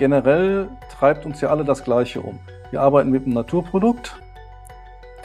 [0.00, 2.38] generell treibt uns ja alle das Gleiche um.
[2.70, 4.18] Wir arbeiten mit einem Naturprodukt.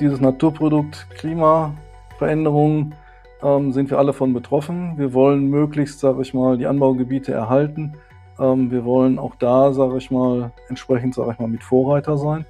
[0.02, 2.94] Dieses Naturprodukt Klimaveränderungen
[3.42, 4.98] ähm, sind wir alle von betroffen.
[4.98, 7.94] Wir wollen möglichst, sage ich mal, die Anbaugebiete erhalten.
[8.38, 12.46] Ähm, wir wollen auch da, sage ich mal, entsprechend, sage ich mal, mit Vorreiter sein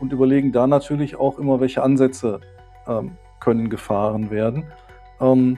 [0.00, 2.40] und überlegen da natürlich auch immer, welche Ansätze
[2.86, 4.64] ähm, können gefahren werden,
[5.18, 5.56] ähm,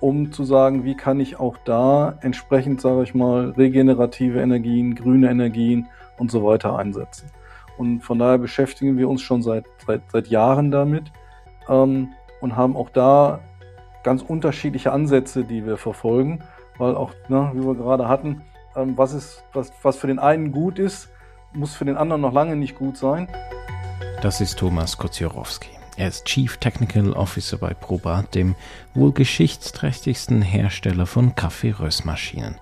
[0.00, 5.30] um zu sagen, wie kann ich auch da entsprechend, sage ich mal, regenerative Energien, grüne
[5.30, 5.88] Energien
[6.18, 7.30] und so weiter einsetzen.
[7.78, 11.12] Und von daher beschäftigen wir uns schon seit, seit, seit Jahren damit
[11.68, 13.40] ähm, und haben auch da
[14.02, 16.42] ganz unterschiedliche Ansätze, die wir verfolgen,
[16.78, 18.42] weil auch, ne, wie wir gerade hatten,
[18.76, 21.10] ähm, was, ist, was, was für den einen gut ist,
[21.52, 23.28] muss für den anderen noch lange nicht gut sein.
[24.22, 25.75] Das ist Thomas Koziorowski.
[25.98, 28.54] Er ist Chief Technical Officer bei Probat, dem
[28.92, 32.56] wohl geschichtsträchtigsten Hersteller von Kaffeeröstmaschinen.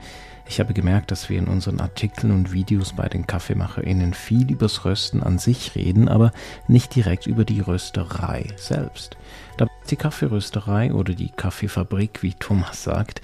[0.46, 4.84] Ich habe gemerkt, dass wir in unseren Artikeln und Videos bei den KaffeemacherInnen viel übers
[4.84, 6.30] Rösten an sich reden, aber
[6.68, 9.16] nicht direkt über die Rösterei selbst.
[9.56, 13.20] Da ist die Kaffeerösterei oder die Kaffeefabrik, wie Thomas sagt,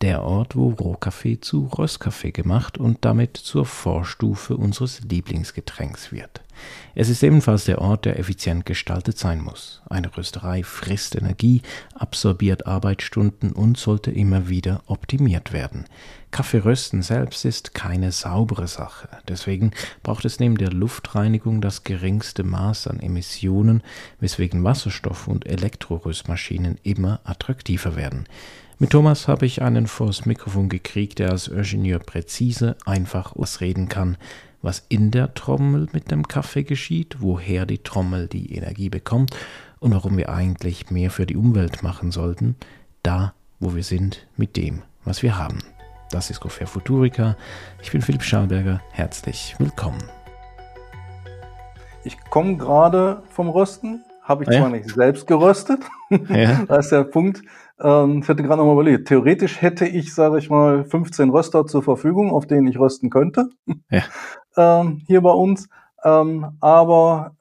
[0.00, 6.42] der Ort, wo Rohkaffee zu Röstkaffee gemacht und damit zur Vorstufe unseres Lieblingsgetränks wird.
[6.94, 9.82] Es ist ebenfalls der Ort, der effizient gestaltet sein muss.
[9.88, 11.62] Eine Rösterei frisst Energie,
[11.94, 15.84] absorbiert Arbeitsstunden und sollte immer wieder optimiert werden.
[16.34, 19.08] Kaffeerösten selbst ist keine saubere Sache.
[19.28, 19.70] Deswegen
[20.02, 23.84] braucht es neben der Luftreinigung das geringste Maß an Emissionen,
[24.18, 28.24] weswegen Wasserstoff- und Elektroröstmaschinen immer attraktiver werden.
[28.80, 34.16] Mit Thomas habe ich einen vors Mikrofon gekriegt, der als Ingenieur präzise, einfach ausreden kann,
[34.60, 39.36] was in der Trommel mit dem Kaffee geschieht, woher die Trommel die Energie bekommt
[39.78, 42.56] und warum wir eigentlich mehr für die Umwelt machen sollten,
[43.04, 45.60] da, wo wir sind, mit dem, was wir haben.
[46.14, 47.36] Das ist Cofer Futurica.
[47.82, 48.80] Ich bin Philipp Schalberger.
[48.92, 49.98] Herzlich willkommen.
[52.04, 54.60] Ich komme gerade vom Rösten, habe ich ja.
[54.60, 55.80] zwar nicht selbst geröstet,
[56.28, 56.66] ja.
[56.68, 57.42] da ist der Punkt.
[57.80, 61.66] Ähm, ich hatte gerade noch mal überlegt, theoretisch hätte ich, sage ich mal, 15 Röster
[61.66, 63.48] zur Verfügung, auf denen ich rösten könnte.
[63.90, 64.04] Ja
[64.56, 65.68] ähm, hier bei uns.
[66.04, 67.32] Ähm, aber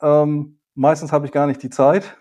[0.73, 2.17] meistens habe ich gar nicht die Zeit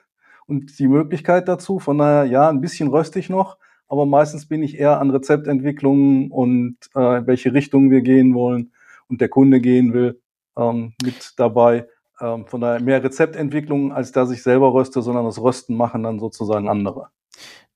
[0.47, 1.79] und die Möglichkeit dazu.
[1.79, 3.57] Von daher, ja, ein bisschen röstig noch,
[3.93, 8.73] aber meistens bin ich eher an Rezeptentwicklungen und äh, welche Richtung wir gehen wollen
[9.07, 10.19] und der Kunde gehen will
[10.57, 11.87] ähm, mit dabei.
[12.19, 16.19] Ähm, von daher mehr Rezeptentwicklungen, als dass ich selber röste, sondern das Rösten machen dann
[16.21, 17.09] sozusagen andere.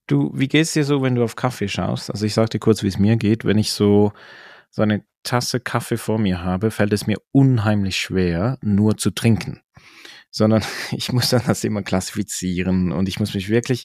[0.06, 2.10] Du, wie geht's dir so, wenn du auf Kaffee schaust?
[2.10, 4.12] Also ich sag dir kurz, wie es mir geht, wenn ich so
[4.70, 9.60] so eine Tasse Kaffee vor mir habe, fällt es mir unheimlich schwer, nur zu trinken.
[10.30, 13.84] Sondern ich muss dann das immer klassifizieren und ich muss mich wirklich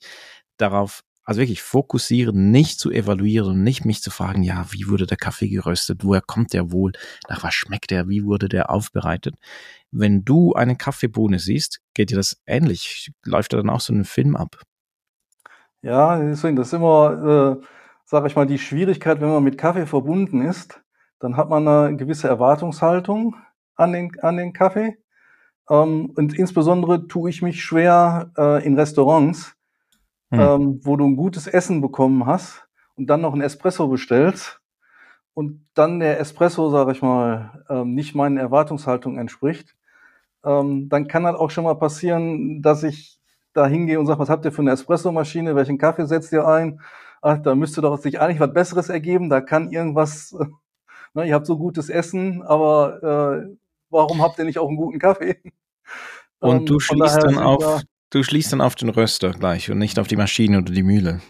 [0.55, 5.17] darauf, also wirklich fokussieren, nicht zu evaluieren, nicht mich zu fragen, ja, wie wurde der
[5.17, 6.93] Kaffee geröstet, woher kommt der wohl,
[7.29, 9.35] nach was schmeckt der, wie wurde der aufbereitet.
[9.91, 13.11] Wenn du eine Kaffeebohne siehst, geht dir das ähnlich?
[13.23, 14.61] Läuft da dann auch so ein Film ab?
[15.81, 17.65] Ja, deswegen, das ist immer, äh,
[18.05, 20.81] sage ich mal, die Schwierigkeit, wenn man mit Kaffee verbunden ist,
[21.19, 23.35] dann hat man eine gewisse Erwartungshaltung
[23.75, 24.97] an den, an den Kaffee.
[25.69, 29.55] Ähm, und insbesondere tue ich mich schwer äh, in Restaurants,
[30.31, 30.39] hm.
[30.39, 34.59] ähm, wo du ein gutes Essen bekommen hast und dann noch ein Espresso bestellst
[35.33, 39.75] und dann der Espresso, sage ich mal, ähm, nicht meinen Erwartungshaltungen entspricht,
[40.43, 43.19] ähm, dann kann halt auch schon mal passieren, dass ich
[43.53, 46.81] da hingehe und sage, was habt ihr für eine Espressomaschine, welchen Kaffee setzt ihr ein?
[47.21, 50.35] Ach, da müsste doch sich eigentlich was Besseres ergeben, da kann irgendwas
[51.13, 53.55] ne, ihr habt so gutes Essen, aber äh,
[53.89, 55.41] warum habt ihr nicht auch einen guten Kaffee?
[56.39, 59.97] Und ähm, du schließt dann auf, du schließt dann auf den Röster gleich und nicht
[59.97, 61.21] auf die Maschine oder die Mühle.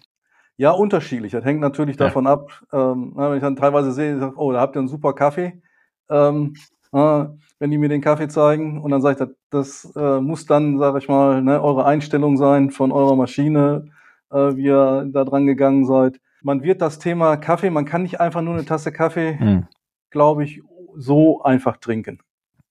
[0.57, 1.31] Ja, unterschiedlich.
[1.31, 2.07] Das hängt natürlich ja.
[2.07, 5.13] davon ab, ähm, wenn ich dann teilweise sehe, sag, oh, da habt ihr einen super
[5.13, 5.61] Kaffee.
[6.09, 6.55] Ähm,
[6.91, 7.25] äh,
[7.59, 10.77] wenn die mir den Kaffee zeigen und dann sage ich, das, das äh, muss dann,
[10.77, 13.85] sage ich mal, ne, eure Einstellung sein von eurer Maschine,
[14.29, 18.19] äh, wie ihr da dran gegangen seid man wird das Thema Kaffee, man kann nicht
[18.19, 19.67] einfach nur eine Tasse Kaffee, hm.
[20.09, 20.61] glaube ich,
[20.95, 22.19] so einfach trinken.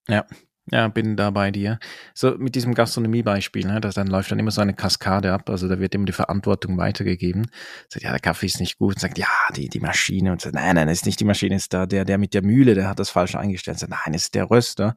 [0.09, 0.27] Ja.
[0.73, 1.81] Ja, bin da bei dir.
[2.15, 5.69] So mit diesem Gastronomiebeispiel, ne, das dann läuft dann immer so eine Kaskade ab, also
[5.69, 7.51] da wird immer die Verantwortung weitergegeben.
[7.89, 9.27] Sagt, ja, der Kaffee ist nicht gut, und sagt, ja,
[9.57, 12.19] die, die Maschine, und sagt, nein, nein, ist nicht die Maschine, ist da der, der
[12.19, 13.81] mit der Mühle, der hat das falsch eingestellt.
[13.81, 14.95] Sagt, nein, ist der Röster.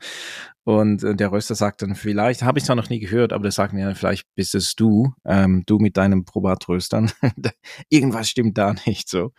[0.66, 3.52] Und äh, der Röster sagt dann vielleicht, habe ich zwar noch nie gehört, aber der
[3.52, 7.12] sagt mir, vielleicht bist es du, ähm, du mit deinem Probatröstern.
[7.90, 9.32] Irgendwas stimmt da nicht so.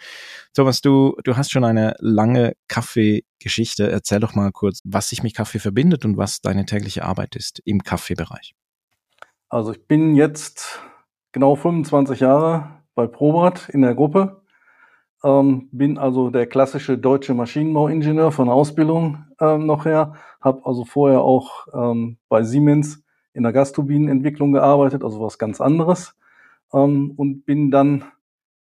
[0.55, 3.91] Thomas, du, du hast schon eine lange Kaffeegeschichte.
[3.91, 7.63] Erzähl doch mal kurz, was sich mit Kaffee verbindet und was deine tägliche Arbeit ist
[7.65, 8.55] im Kaffeebereich.
[9.49, 10.81] Also ich bin jetzt
[11.33, 14.43] genau 25 Jahre bei Probat in der Gruppe.
[15.25, 21.23] Ähm, bin also der klassische deutsche Maschinenbauingenieur von Ausbildung, ähm, noch her, habe also vorher
[21.23, 23.03] auch ähm, bei Siemens
[23.33, 26.15] in der Gasturbinenentwicklung gearbeitet, also was ganz anderes.
[26.73, 28.05] Ähm, und bin dann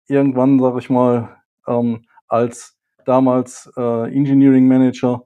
[0.08, 1.38] irgendwann, sage ich mal,
[1.68, 5.26] ähm, als damals äh, Engineering Manager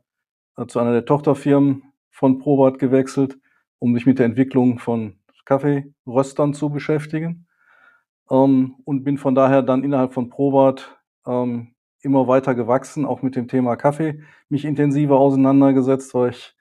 [0.57, 3.37] äh, zu einer der Tochterfirmen von Probat gewechselt,
[3.79, 7.47] um mich mit der Entwicklung von Kaffeeröstern zu beschäftigen.
[8.29, 11.74] Ähm, und bin von daher dann innerhalb von Probat ähm,
[12.05, 16.55] immer weiter gewachsen, auch mit dem Thema Kaffee mich intensiver auseinandergesetzt, weil ich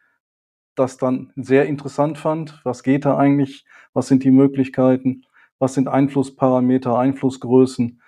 [0.74, 2.60] das dann sehr interessant fand.
[2.64, 3.64] Was geht da eigentlich?
[3.92, 5.22] Was sind die Möglichkeiten?
[5.58, 8.00] Was sind Einflussparameter, Einflussgrößen?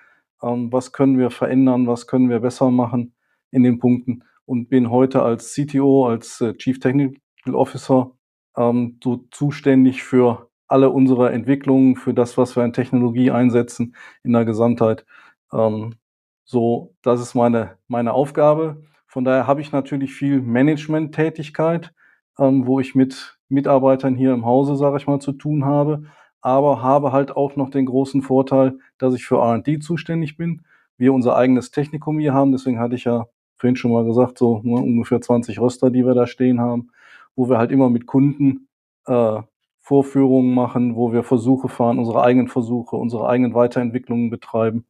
[0.43, 1.87] Ähm, was können wir verändern?
[1.87, 3.15] Was können wir besser machen
[3.51, 4.25] in den Punkten?
[4.45, 8.13] Und bin heute als CTO, als äh, Chief Technical Officer
[8.57, 13.95] ähm, so zuständig für alle unsere Entwicklungen, für das, was wir in Technologie einsetzen
[14.25, 15.07] in der Gesamtheit.
[15.53, 15.95] Ähm,
[16.47, 18.83] so, das ist meine, meine Aufgabe.
[19.09, 21.93] Von daher habe ich natürlich viel Management-Tätigkeit,
[22.39, 26.05] ähm, wo ich mit Mitarbeitern hier im Hause, sage ich mal, zu tun habe,
[26.41, 30.63] aber habe halt auch noch den großen Vorteil, dass ich für R&D zuständig bin.
[30.97, 33.27] Wir unser eigenes Technikum hier haben, deswegen hatte ich ja
[33.57, 36.91] vorhin schon mal gesagt, so ne, ungefähr 20 Röster, die wir da stehen haben,
[37.35, 38.69] wo wir halt immer mit Kunden
[39.07, 39.43] äh,
[39.81, 44.85] Vorführungen machen, wo wir Versuche fahren, unsere eigenen Versuche, unsere eigenen Weiterentwicklungen betreiben.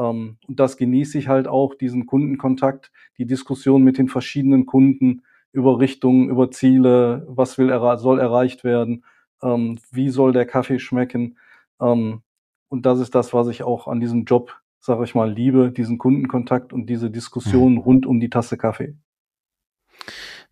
[0.00, 5.22] Ähm, und das genieße ich halt auch, diesen Kundenkontakt, die Diskussion mit den verschiedenen Kunden
[5.52, 7.68] über Richtungen, über Ziele, was will
[7.98, 9.04] soll erreicht werden,
[9.42, 11.36] ähm, wie soll der Kaffee schmecken.
[11.80, 12.22] Ähm,
[12.68, 15.98] und das ist das, was ich auch an diesem Job, sage ich mal, liebe, diesen
[15.98, 17.78] Kundenkontakt und diese Diskussion mhm.
[17.78, 18.96] rund um die Tasse Kaffee.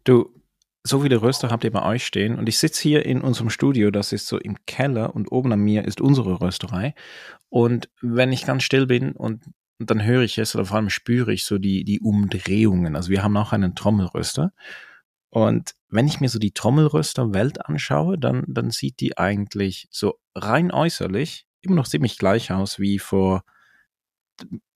[0.04, 0.30] Du,
[0.88, 3.90] so viele Röster habt ihr bei euch stehen und ich sitze hier in unserem Studio,
[3.90, 6.94] das ist so im Keller und oben an mir ist unsere Rösterei.
[7.48, 9.42] Und wenn ich ganz still bin und,
[9.80, 12.96] dann höre ich es oder vor allem spüre ich so die, die Umdrehungen.
[12.96, 14.52] Also wir haben auch einen Trommelröster.
[15.30, 20.72] Und wenn ich mir so die Trommelröster-Welt anschaue, dann, dann sieht die eigentlich so rein
[20.72, 23.44] äußerlich immer noch ziemlich gleich aus wie vor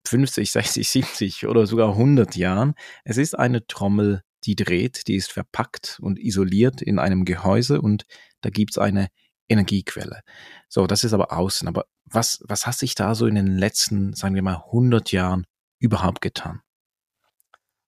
[0.06, 2.74] 50, 60, 70 oder sogar 100 Jahren.
[3.04, 8.04] Es ist eine Trommel die dreht, die ist verpackt und isoliert in einem Gehäuse und
[8.40, 9.08] da gibt's eine
[9.48, 10.20] Energiequelle.
[10.68, 11.68] So, das ist aber außen.
[11.68, 15.46] Aber was, was hat sich da so in den letzten, sagen wir mal, 100 Jahren
[15.78, 16.60] überhaupt getan?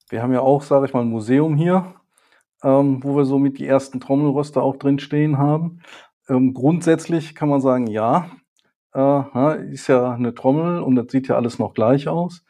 [0.09, 1.95] Wir haben ja auch, sage ich mal, ein Museum hier,
[2.63, 5.81] ähm, wo wir so mit die ersten Trommelröster auch drin stehen haben.
[6.29, 8.31] Ähm, grundsätzlich kann man sagen, ja,
[8.95, 12.45] äh, ist ja eine Trommel und das sieht ja alles noch gleich aus.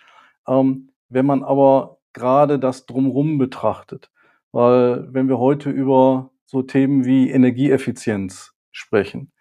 [0.46, 4.10] Ähm, wenn man aber gerade das Drumrum betrachtet.
[4.52, 9.32] Weil wenn wir heute über so Themen wie Energieeffizienz sprechen,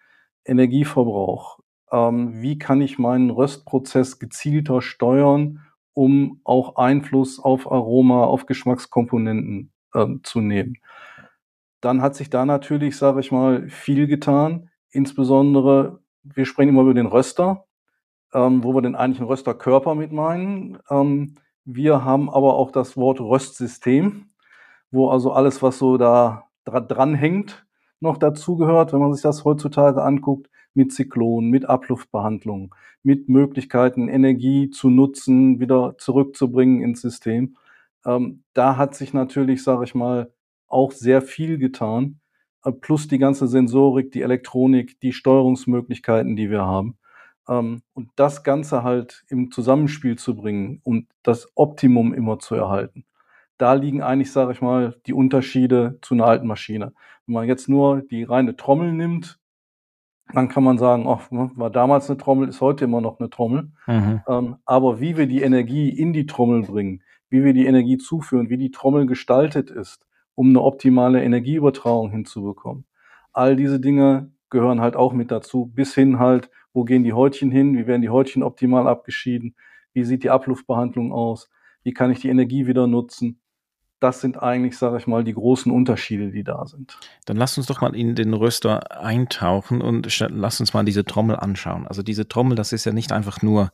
[0.44, 1.60] Energieverbrauch,
[1.92, 5.60] ähm, wie kann ich meinen Röstprozess gezielter steuern,
[5.94, 10.76] um auch Einfluss auf Aroma, auf Geschmackskomponenten ähm, zu nehmen.
[11.80, 14.70] Dann hat sich da natürlich, sage ich mal, viel getan.
[14.90, 17.66] Insbesondere, wir sprechen immer über den Röster,
[18.32, 20.78] ähm, wo wir den eigentlichen Rösterkörper mit meinen.
[20.90, 24.30] Ähm, wir haben aber auch das Wort Röstsystem,
[24.90, 27.66] wo also alles, was so da dran hängt,
[28.00, 34.70] noch dazugehört, wenn man sich das heutzutage anguckt, mit Zyklonen, mit Abluftbehandlung, mit Möglichkeiten, Energie
[34.70, 37.56] zu nutzen, wieder zurückzubringen ins System.
[38.04, 40.32] Ähm, da hat sich natürlich, sage ich mal,
[40.66, 42.20] auch sehr viel getan,
[42.64, 46.98] äh, plus die ganze Sensorik, die Elektronik, die Steuerungsmöglichkeiten, die wir haben.
[47.48, 53.04] Ähm, und das Ganze halt im Zusammenspiel zu bringen und das Optimum immer zu erhalten.
[53.58, 56.92] Da liegen eigentlich, sage ich mal, die Unterschiede zu einer alten Maschine.
[57.26, 59.38] Wenn man jetzt nur die reine Trommel nimmt,
[60.32, 63.70] dann kann man sagen, oh, war damals eine Trommel, ist heute immer noch eine Trommel.
[63.86, 64.22] Mhm.
[64.26, 68.48] Ähm, aber wie wir die Energie in die Trommel bringen, wie wir die Energie zuführen,
[68.48, 72.86] wie die Trommel gestaltet ist, um eine optimale Energieübertragung hinzubekommen.
[73.32, 77.50] All diese Dinge gehören halt auch mit dazu, bis hin halt, wo gehen die Häutchen
[77.50, 79.54] hin, wie werden die Häutchen optimal abgeschieden,
[79.94, 81.48] wie sieht die Abluftbehandlung aus,
[81.84, 83.40] wie kann ich die Energie wieder nutzen.
[84.00, 86.98] Das sind eigentlich, sage ich mal, die großen Unterschiede, die da sind.
[87.24, 91.36] Dann lass uns doch mal in den Röster eintauchen und lass uns mal diese Trommel
[91.36, 91.86] anschauen.
[91.86, 93.70] Also diese Trommel, das ist ja nicht einfach nur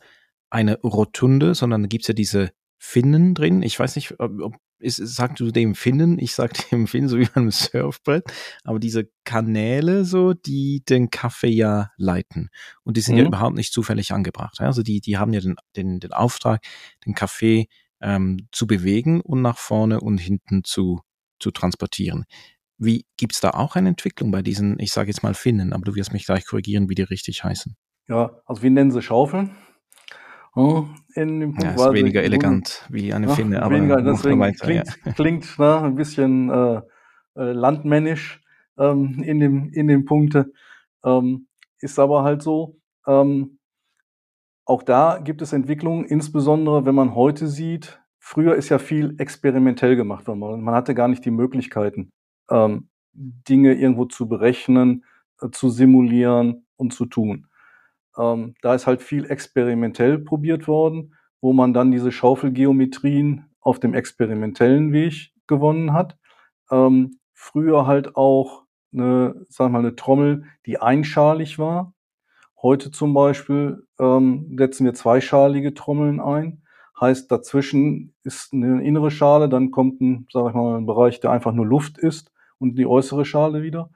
[0.50, 3.62] eine Rotunde, sondern da gibt es ja diese Finnen drin.
[3.62, 6.18] Ich weiß nicht, ob, ist, sagst du dem Finnen?
[6.18, 8.25] Ich sag dem Finnen so wie beim Surfbrett.
[8.64, 12.50] Aber diese Kanäle so, die den Kaffee ja leiten.
[12.82, 13.20] Und die sind mhm.
[13.20, 14.60] ja überhaupt nicht zufällig angebracht.
[14.60, 16.62] Also die, die haben ja den, den, den Auftrag,
[17.06, 17.66] den Kaffee
[18.00, 21.00] ähm, zu bewegen und nach vorne und hinten zu,
[21.38, 22.25] zu transportieren.
[22.78, 25.94] Wie gibt's da auch eine Entwicklung bei diesen, ich sage jetzt mal Finnen, aber du
[25.94, 27.76] wirst mich gleich korrigieren, wie die richtig heißen.
[28.08, 29.54] Ja, also wir nennen sie Schaufeln.
[30.54, 31.62] In dem Punkt.
[31.62, 35.12] Ja, ist weniger elegant wie eine ja, Finne, aber weniger, deswegen weiter, klingt, ja.
[35.12, 36.80] klingt na, ein bisschen äh,
[37.37, 38.42] äh, landmännisch
[38.78, 40.52] ähm, in, dem, in den Punkte.
[41.04, 41.47] Ähm,
[41.78, 42.78] ist aber halt so.
[43.07, 43.59] Ähm,
[44.64, 49.97] auch da gibt es Entwicklungen, insbesondere wenn man heute sieht, früher ist ja viel experimentell
[49.97, 50.62] gemacht worden.
[50.62, 52.11] Man hatte gar nicht die Möglichkeiten,
[52.50, 55.04] ähm, Dinge irgendwo zu berechnen,
[55.40, 57.47] äh, zu simulieren und zu tun.
[58.18, 63.94] Ähm, da ist halt viel experimentell probiert worden, wo man dann diese Schaufelgeometrien auf dem
[63.94, 66.16] experimentellen Weg gewonnen hat.
[66.70, 71.94] Ähm, früher halt auch eine, sag mal, eine Trommel, die einschalig war.
[72.60, 76.62] Heute zum Beispiel ähm, setzen wir zweischalige Trommeln ein.
[77.00, 81.30] Heißt, dazwischen ist eine innere Schale, dann kommt ein, sag ich mal, ein Bereich, der
[81.30, 83.90] einfach nur Luft ist und die äußere Schale wieder,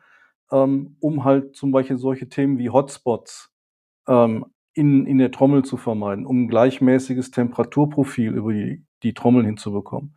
[0.50, 3.53] ähm, um halt zum Beispiel solche Themen wie Hotspots
[4.08, 9.44] ähm, in, in der Trommel zu vermeiden, um ein gleichmäßiges Temperaturprofil über die, die Trommel
[9.44, 10.16] hinzubekommen.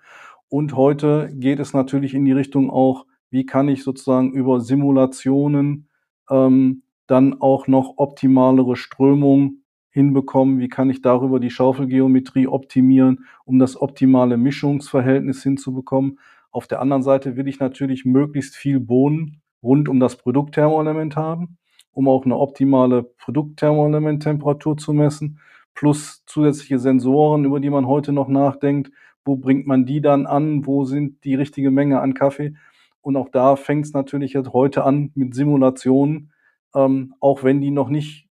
[0.50, 5.90] Und heute geht es natürlich in die Richtung auch, wie kann ich sozusagen über Simulationen
[6.30, 13.60] ähm, dann auch noch optimalere Strömung hinbekommen, wie kann ich darüber die Schaufelgeometrie optimieren, um
[13.60, 16.20] das optimale Mischungsverhältnis hinzubekommen.
[16.52, 21.58] Auf der anderen Seite will ich natürlich möglichst viel Bohnen rund um das Produktthermoelement haben
[21.98, 25.40] um auch eine optimale Produktthermoelementtemperatur zu messen,
[25.74, 28.92] plus zusätzliche Sensoren, über die man heute noch nachdenkt.
[29.26, 30.68] Wo bringt man die dann an?
[30.68, 32.54] Wo sind die richtige Menge an Kaffee?
[33.02, 36.34] Und auch da fängt es natürlich jetzt heute an mit Simulationen,
[36.76, 38.30] ähm, auch wenn die noch nicht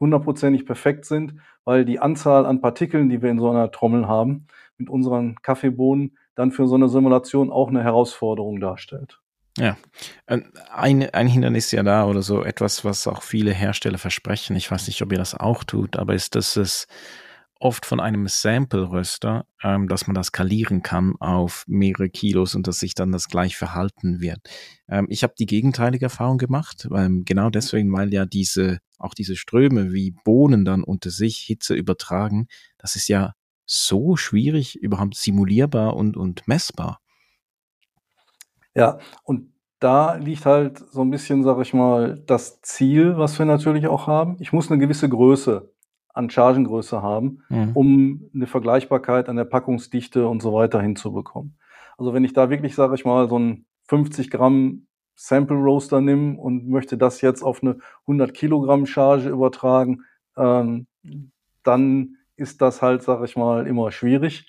[0.00, 1.34] hundertprozentig perfekt sind,
[1.66, 4.46] weil die Anzahl an Partikeln, die wir in so einer Trommel haben,
[4.78, 9.20] mit unseren Kaffeebohnen, dann für so eine Simulation auch eine Herausforderung darstellt.
[9.56, 9.76] Ja,
[10.26, 14.56] ein, ein Hindernis ja da oder so etwas, was auch viele Hersteller versprechen.
[14.56, 16.88] Ich weiß nicht, ob ihr das auch tut, aber ist, dass es
[17.60, 22.80] oft von einem Sample-Röster, ähm, dass man das skalieren kann auf mehrere Kilos und dass
[22.80, 24.40] sich dann das gleich verhalten wird.
[24.88, 29.36] Ähm, ich habe die gegenteilige Erfahrung gemacht, ähm, genau deswegen, weil ja diese, auch diese
[29.36, 33.34] Ströme wie Bohnen dann unter sich Hitze übertragen, das ist ja
[33.66, 37.00] so schwierig, überhaupt simulierbar und, und messbar.
[38.74, 43.46] Ja, und da liegt halt so ein bisschen, sage ich mal, das Ziel, was wir
[43.46, 44.36] natürlich auch haben.
[44.40, 45.70] Ich muss eine gewisse Größe
[46.14, 47.70] an Chargengröße haben, mhm.
[47.74, 51.58] um eine Vergleichbarkeit an der Packungsdichte und so weiter hinzubekommen.
[51.98, 56.38] Also wenn ich da wirklich, sage ich mal, so ein 50 Gramm Sample Roaster nehme
[56.38, 60.02] und möchte das jetzt auf eine 100 Kilogramm Charge übertragen,
[60.36, 60.86] ähm,
[61.62, 64.48] dann ist das halt, sage ich mal, immer schwierig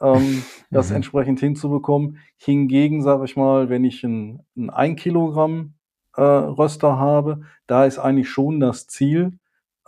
[0.00, 0.96] ähm, das mhm.
[0.96, 2.18] entsprechend hinzubekommen.
[2.36, 5.74] Hingegen, sage ich mal, wenn ich ein, ein 1 Kilogramm
[6.16, 9.38] äh, Röster habe, da ist eigentlich schon das Ziel,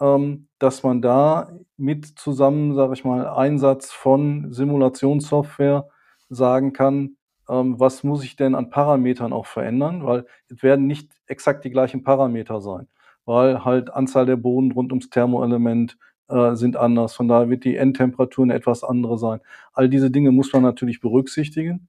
[0.01, 5.89] ähm, dass man da mit zusammen, sage ich mal, Einsatz von Simulationssoftware
[6.29, 7.17] sagen kann,
[7.49, 11.71] ähm, was muss ich denn an Parametern auch verändern, weil es werden nicht exakt die
[11.71, 12.89] gleichen Parameter sein,
[13.25, 15.99] weil halt Anzahl der Boden rund ums Thermoelement,
[16.33, 17.15] äh, sind anders.
[17.15, 19.41] Von daher wird die Endtemperatur eine etwas andere sein.
[19.73, 21.89] All diese Dinge muss man natürlich berücksichtigen.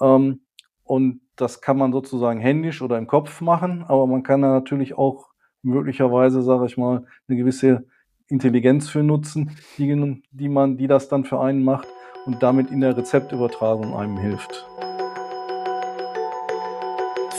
[0.00, 0.40] Ähm,
[0.82, 4.96] und das kann man sozusagen händisch oder im Kopf machen, aber man kann da natürlich
[4.96, 5.28] auch
[5.62, 7.86] möglicherweise, sage ich mal, eine gewisse
[8.28, 11.88] Intelligenz für nutzen, die, die man, die das dann für einen macht
[12.26, 14.66] und damit in der Rezeptübertragung einem hilft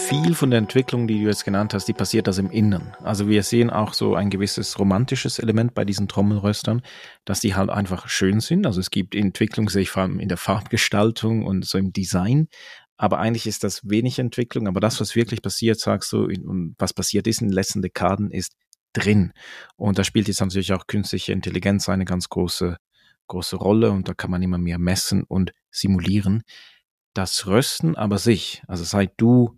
[0.08, 2.96] viel von der Entwicklung, die du jetzt genannt hast, die passiert das im Innern.
[3.02, 6.84] Also wir sehen auch so ein gewisses romantisches Element bei diesen Trommelröstern,
[7.26, 8.68] dass die halt einfach schön sind.
[8.68, 12.50] Also es gibt Entwicklung, sehe ich vor allem in der Farbgestaltung und so im Design.
[12.98, 14.68] Aber eigentlich ist das wenig Entwicklung.
[14.68, 18.30] Aber das, was wirklich passiert, sagst du, und was passiert ist in den letzten Dekaden,
[18.30, 18.54] ist
[18.94, 19.34] drin.
[19.76, 22.78] Und da spielt jetzt natürlich auch künstliche Intelligenz eine ganz große,
[23.28, 23.90] große Rolle.
[23.90, 26.44] Und da kann man immer mehr messen und simulieren.
[27.16, 29.58] Das Rösten aber sich, also seit du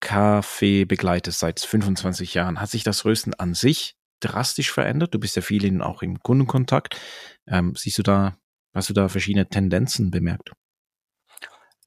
[0.00, 2.60] Kaffee begleitest seit 25 Jahren.
[2.60, 5.14] Hat sich das Rösten an sich drastisch verändert?
[5.14, 7.00] Du bist ja viel auch im Kundenkontakt.
[7.46, 8.36] Ähm, siehst du da,
[8.74, 10.52] hast du da verschiedene Tendenzen bemerkt?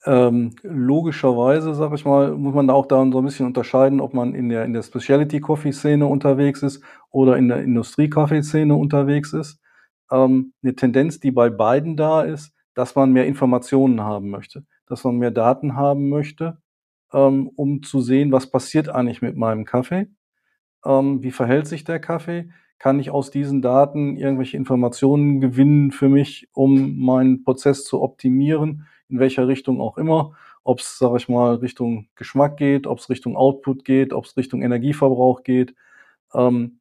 [0.03, 4.13] Ähm, logischerweise, sag ich mal, muss man da auch da so ein bisschen unterscheiden, ob
[4.15, 9.59] man in der, in der Specialty-Coffee-Szene unterwegs ist oder in der Industrie-Kaffee-Szene unterwegs ist.
[10.11, 15.03] Ähm, eine Tendenz, die bei beiden da ist, dass man mehr Informationen haben möchte, dass
[15.03, 16.57] man mehr Daten haben möchte
[17.13, 20.07] ähm, um zu sehen, was passiert eigentlich mit meinem Kaffee,
[20.85, 22.49] ähm, wie verhält sich der Kaffee,
[22.79, 28.87] kann ich aus diesen Daten irgendwelche Informationen gewinnen für mich, um meinen Prozess zu optimieren,
[29.07, 33.09] in welcher Richtung auch immer, ob es, sage ich mal, Richtung Geschmack geht, ob es
[33.09, 35.75] Richtung Output geht, ob es Richtung Energieverbrauch geht.
[36.33, 36.79] Ähm,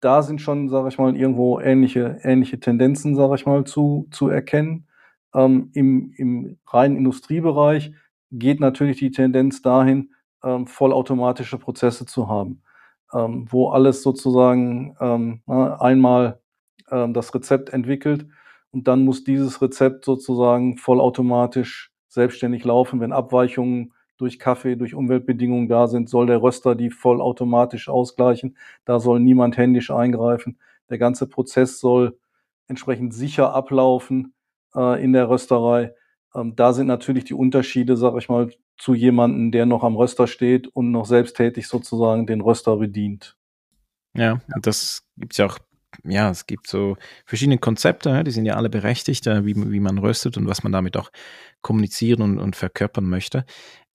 [0.00, 4.28] da sind schon, sage ich mal, irgendwo ähnliche, ähnliche Tendenzen, sage ich mal, zu, zu
[4.28, 4.86] erkennen.
[5.34, 7.92] Ähm, im, Im reinen Industriebereich
[8.30, 10.12] geht natürlich die Tendenz dahin,
[10.44, 12.62] ähm, vollautomatische Prozesse zu haben,
[13.12, 16.40] ähm, wo alles sozusagen ähm, einmal
[16.90, 18.26] ähm, das Rezept entwickelt
[18.70, 23.00] und dann muss dieses Rezept sozusagen vollautomatisch selbstständig laufen.
[23.00, 28.56] Wenn Abweichungen durch Kaffee, durch Umweltbedingungen da sind, soll der Röster die vollautomatisch ausgleichen.
[28.84, 30.58] Da soll niemand händisch eingreifen.
[30.90, 32.18] Der ganze Prozess soll
[32.66, 34.34] entsprechend sicher ablaufen
[34.74, 35.94] äh, in der Rösterei.
[36.38, 40.26] Ähm, da sind natürlich die Unterschiede, sage ich mal, zu jemandem, der noch am Röster
[40.26, 43.36] steht und noch selbsttätig sozusagen den Röster bedient.
[44.14, 45.58] Ja, das gibt es ja auch
[46.04, 49.98] ja, es gibt so verschiedene Konzepte, die sind ja alle berechtigt, äh, wie, wie man
[49.98, 51.10] röstet und was man damit auch
[51.62, 53.44] kommunizieren und, und verkörpern möchte.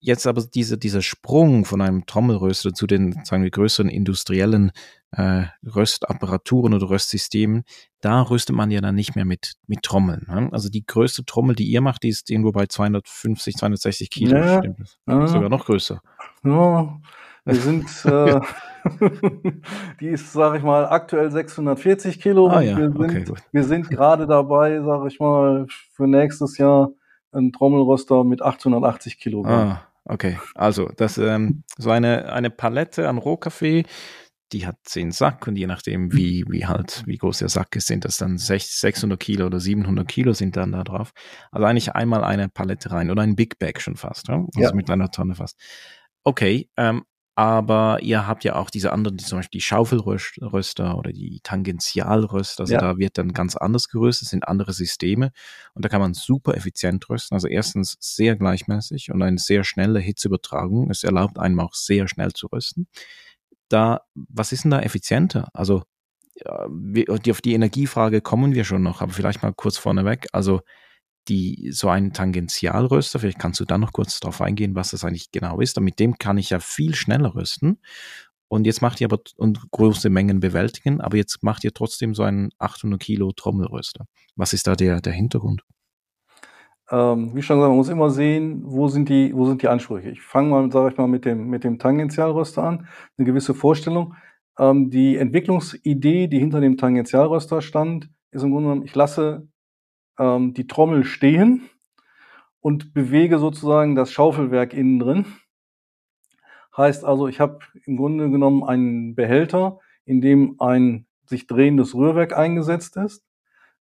[0.06, 4.74] Jetzt aber diese, dieser Sprung von einem Trommelröster zu den, sagen wir, größeren industriellen
[5.12, 7.64] äh, Röstapparaturen oder Röstsystemen,
[8.02, 10.26] da rüstet man ja dann nicht mehr mit, mit Trommeln.
[10.28, 10.50] Ne?
[10.52, 14.36] Also die größte Trommel, die ihr macht, die ist irgendwo bei 250, 260 Kilo.
[14.36, 14.62] Ja?
[15.08, 15.28] Ja.
[15.28, 16.02] Sogar noch größer.
[16.44, 17.00] Ja,
[17.46, 18.42] wir sind, äh,
[20.02, 22.50] die ist, sage ich mal, aktuell 640 Kilo.
[22.50, 22.78] Ah, ja.
[22.78, 26.90] wir, sind, okay, wir sind gerade dabei, sage ich mal, für nächstes Jahr
[27.32, 29.70] ein Trommelröster mit 880 Kilogramm.
[29.70, 33.86] Ah, Okay, also das ähm, so eine, eine Palette an Rohkaffee,
[34.52, 37.88] die hat zehn Sack und je nachdem, wie, wie halt, wie groß der Sack ist,
[37.88, 41.12] sind das dann 600 Kilo oder 700 Kilo sind dann da drauf.
[41.52, 44.36] Also eigentlich einmal eine Palette rein oder ein Big Bag schon fast, ja?
[44.36, 44.74] also ja.
[44.74, 45.60] mit einer Tonne fast.
[46.24, 47.04] Okay, ähm,
[47.36, 52.62] aber ihr habt ja auch diese anderen, zum Beispiel die Schaufelröster oder die Tangentialröster.
[52.62, 52.80] Also ja.
[52.80, 55.32] da wird dann ganz anders geröstet, sind andere Systeme.
[55.74, 57.34] Und da kann man super effizient rösten.
[57.34, 60.92] Also erstens sehr gleichmäßig und eine sehr schnelle Hitzeübertragung.
[60.92, 62.88] Es erlaubt einem auch sehr schnell zu rösten.
[63.68, 65.50] Da, was ist denn da effizienter?
[65.54, 65.84] Also
[66.46, 70.28] auf die Energiefrage kommen wir schon noch, aber vielleicht mal kurz vorneweg.
[70.34, 70.62] Also
[71.28, 75.32] die so ein Tangentialröster, vielleicht kannst du da noch kurz darauf eingehen, was das eigentlich
[75.32, 75.78] genau ist.
[75.78, 77.80] Und mit dem kann ich ja viel schneller rösten.
[78.48, 82.24] Und jetzt macht ihr aber und große Mengen bewältigen, aber jetzt macht ihr trotzdem so
[82.24, 84.06] einen 800 Kilo Trommelröster.
[84.36, 85.64] Was ist da der, der Hintergrund?
[86.92, 90.12] Ähm, wie schon gesagt, man muss immer sehen, wo sind die, wo sind die Ansprüche.
[90.12, 92.88] Ich fange mal, sage ich mal, mit dem, mit dem Tangentialröster an.
[93.18, 94.14] Eine gewisse Vorstellung.
[94.60, 99.48] Ähm, die Entwicklungsidee, die hinter dem Tangentialröster stand, ist im Grunde genommen, ich lasse
[100.20, 101.70] ähm, die Trommel stehen
[102.60, 105.26] und bewege sozusagen das Schaufelwerk innen drin.
[106.76, 112.36] Heißt also, ich habe im Grunde genommen einen Behälter, in dem ein sich drehendes Rührwerk
[112.36, 113.26] eingesetzt ist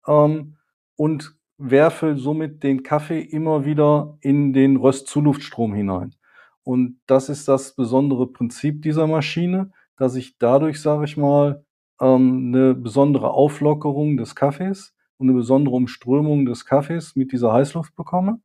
[0.06, 0.56] ähm,
[0.96, 6.14] und werfe somit den Kaffee immer wieder in den Röstzuluftstrom hinein.
[6.62, 11.64] Und das ist das besondere Prinzip dieser Maschine, dass ich dadurch, sage ich mal,
[12.00, 17.94] ähm, eine besondere Auflockerung des Kaffees und eine besondere Umströmung des Kaffees mit dieser Heißluft
[17.96, 18.40] bekomme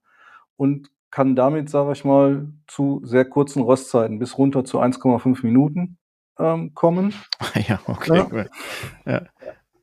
[0.56, 5.98] und kann damit, sage ich mal, zu sehr kurzen Röstzeiten bis runter zu 1,5 Minuten
[6.38, 7.14] ähm, kommen.
[7.68, 8.48] Ja, okay.
[9.06, 9.14] Ja.
[9.14, 9.22] ja.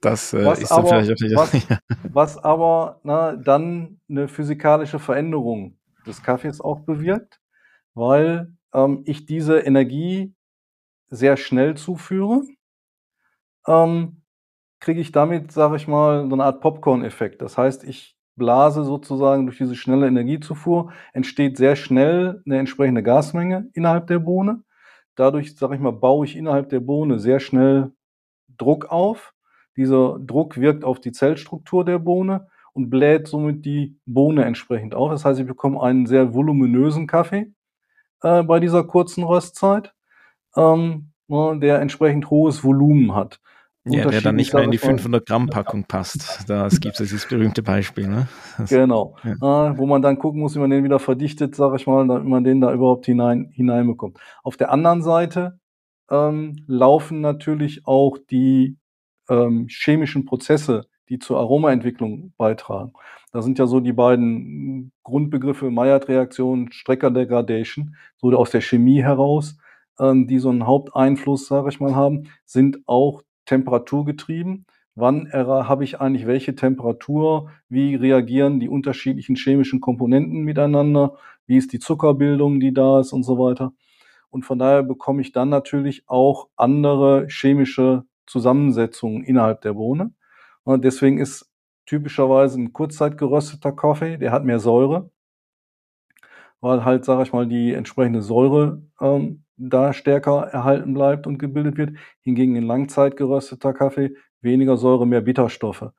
[0.01, 1.68] Das äh, ist aber, dann vielleicht auch nicht.
[1.68, 1.81] Was,
[2.37, 7.40] was aber na, dann eine physikalische Veränderung des Kaffees auch bewirkt,
[7.94, 10.33] weil ähm, ich diese Energie
[11.09, 12.42] sehr schnell zuführe
[13.66, 14.22] ähm,
[14.80, 17.42] kriege ich damit, sage ich mal, so eine Art Popcorn-Effekt.
[17.42, 23.70] Das heißt, ich blase sozusagen durch diese schnelle Energiezufuhr, entsteht sehr schnell eine entsprechende Gasmenge
[23.72, 24.62] innerhalb der Bohne.
[25.14, 27.92] Dadurch, sage ich mal, baue ich innerhalb der Bohne sehr schnell
[28.58, 29.32] Druck auf.
[29.76, 35.10] Dieser Druck wirkt auf die Zellstruktur der Bohne und bläht somit die Bohne entsprechend auf.
[35.10, 37.52] Das heißt, ich bekomme einen sehr voluminösen Kaffee
[38.22, 39.94] äh, bei dieser kurzen Röstzeit,
[40.56, 43.40] ähm, ne, der entsprechend hohes Volumen hat.
[43.88, 46.44] Ja, der dann nicht mehr in die 500 Gramm Packung passt.
[46.49, 48.09] Da gibt es dieses berühmte Beispiel.
[48.09, 48.27] Ne?
[48.59, 49.16] Das, genau.
[49.22, 49.70] Ja.
[49.70, 52.27] Äh, wo man dann gucken muss, wie man den wieder verdichtet, sage ich mal, damit
[52.27, 54.18] man den da überhaupt hinein, hineinbekommt.
[54.42, 55.61] Auf der anderen Seite
[56.11, 58.77] ähm, laufen natürlich auch die
[59.29, 62.92] ähm, chemischen Prozesse, die zur Aromaentwicklung beitragen.
[63.33, 69.59] Da sind ja so die beiden Grundbegriffe Maillard-Reaktion, Strecker-Degradation, so aus der Chemie heraus,
[70.01, 74.66] ähm, die so einen Haupteinfluss, sage ich mal, haben, sind auch temperaturgetrieben.
[74.94, 77.50] Wann habe ich eigentlich welche Temperatur?
[77.68, 81.16] Wie reagieren die unterschiedlichen chemischen Komponenten miteinander?
[81.46, 83.72] Wie ist die Zuckerbildung, die da ist und so weiter?
[84.30, 90.12] Und von daher bekomme ich dann natürlich auch andere chemische Zusammensetzungen innerhalb der Bohne.
[90.64, 91.50] Und deswegen ist
[91.87, 95.11] typischerweise ein kurzzeitgerösteter Kaffee, der hat mehr Säure,
[96.61, 101.78] weil halt, sage ich mal, die entsprechende Säure ähm, da stärker erhalten bleibt und gebildet
[101.78, 101.94] wird.
[102.20, 105.90] Hingegen in Langzeit gerösteter Kaffee weniger Säure, mehr Bitterstoffe,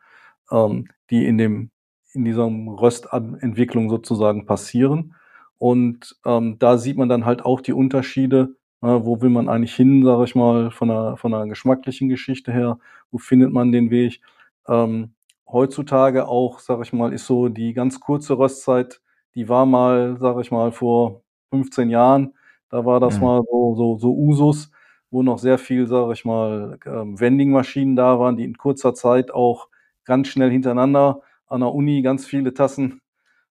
[0.52, 1.72] ähm, die in dem
[2.14, 5.14] in dieser Röstentwicklung sozusagen passieren.
[5.60, 9.76] Und ähm, da sieht man dann halt auch die Unterschiede, äh, wo will man eigentlich
[9.76, 12.80] hin, sage ich mal, von einer, von einer geschmacklichen Geschichte her,
[13.12, 14.22] wo findet man den Weg.
[14.68, 15.14] Ähm,
[15.48, 19.02] heutzutage auch, sage ich mal, ist so die ganz kurze Röstzeit,
[19.36, 22.34] die war mal, sage ich mal, vor 15 Jahren,
[22.70, 23.24] da war das mhm.
[23.24, 24.72] mal so, so, so Usus,
[25.10, 29.32] wo noch sehr viel, sage ich mal, ähm, Vending-Maschinen da waren, die in kurzer Zeit
[29.32, 29.70] auch
[30.06, 33.02] ganz schnell hintereinander an der Uni ganz viele Tassen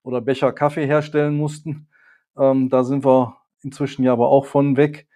[0.03, 1.89] oder Becher Kaffee herstellen mussten.
[2.39, 5.07] Ähm, da sind wir inzwischen ja aber auch von weg.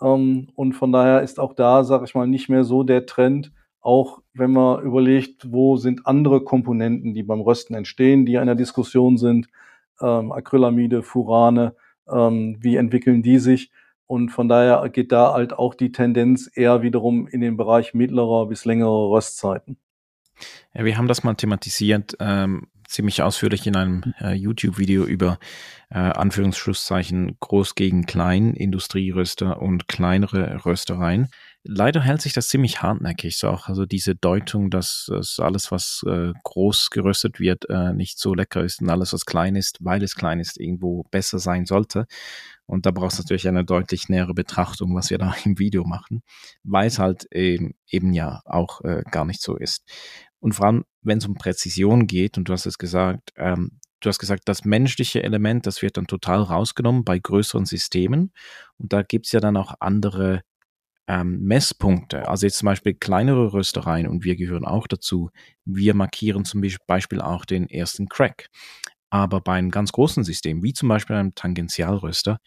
[0.00, 3.52] Ähm, und von daher ist auch da, sage ich mal, nicht mehr so der Trend,
[3.80, 8.54] auch wenn man überlegt, wo sind andere Komponenten, die beim Rösten entstehen, die in der
[8.54, 9.48] Diskussion sind,
[10.00, 11.74] ähm, Acrylamide, Furane,
[12.10, 13.70] ähm, wie entwickeln die sich?
[14.06, 18.46] Und von daher geht da halt auch die Tendenz eher wiederum in den Bereich mittlerer
[18.46, 19.78] bis längere Röstzeiten.
[20.74, 25.38] Ja, wir haben das mal thematisiert, ähm, ziemlich ausführlich in einem äh, YouTube-Video über
[25.90, 31.28] äh, Anführungsschlusszeichen Groß gegen Klein, Industrieröster und kleinere Röstereien.
[31.64, 36.04] Leider hält sich das ziemlich hartnäckig, so auch also diese Deutung, dass, dass alles, was
[36.08, 40.02] äh, groß geröstet wird, äh, nicht so lecker ist und alles, was klein ist, weil
[40.02, 42.06] es klein ist, irgendwo besser sein sollte.
[42.66, 46.22] Und da brauchst du natürlich eine deutlich nähere Betrachtung, was wir da im Video machen,
[46.64, 49.84] weil es halt eben, eben ja auch äh, gar nicht so ist.
[50.40, 54.08] Und vor allem, wenn es um Präzision geht, und du hast es gesagt, ähm, du
[54.08, 58.32] hast gesagt, das menschliche Element, das wird dann total rausgenommen bei größeren Systemen.
[58.78, 60.42] Und da gibt's ja dann auch andere
[61.06, 62.28] ähm, Messpunkte.
[62.28, 65.30] Also jetzt zum Beispiel kleinere Röstereien und wir gehören auch dazu.
[65.64, 68.48] Wir markieren zum Beispiel auch den ersten Crack.
[69.10, 72.38] Aber bei einem ganz großen System, wie zum Beispiel einem Tangentialröster,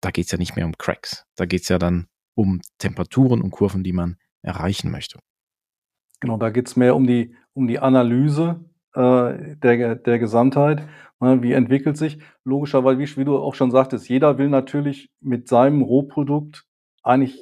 [0.00, 1.24] da geht's ja nicht mehr um Cracks.
[1.34, 5.18] Da geht's ja dann um Temperaturen und Kurven, die man erreichen möchte.
[6.20, 8.64] Genau, da geht's mehr um die, um die Analyse
[8.94, 10.86] äh, der, der Gesamtheit.
[11.20, 12.18] Ne, wie entwickelt sich?
[12.44, 16.64] Logischerweise, wie du auch schon sagtest, jeder will natürlich mit seinem Rohprodukt
[17.02, 17.38] eigentlich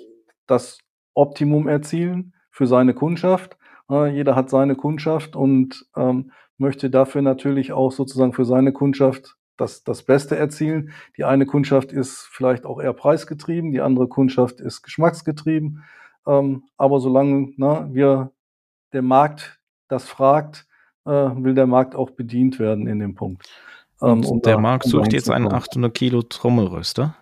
[0.52, 0.78] das
[1.14, 3.56] Optimum erzielen für seine Kundschaft.
[3.88, 9.84] Jeder hat seine Kundschaft und ähm, möchte dafür natürlich auch sozusagen für seine Kundschaft das,
[9.84, 10.92] das Beste erzielen.
[11.16, 15.84] Die eine Kundschaft ist vielleicht auch eher preisgetrieben, die andere Kundschaft ist geschmacksgetrieben.
[16.26, 18.30] Ähm, aber solange na, ne, wir
[18.92, 20.66] der Markt das fragt,
[21.04, 23.48] äh, will der Markt auch bedient werden in dem Punkt.
[24.00, 27.16] Ähm, um der da, Markt sucht um jetzt einen 800 Kilo Trommelröster.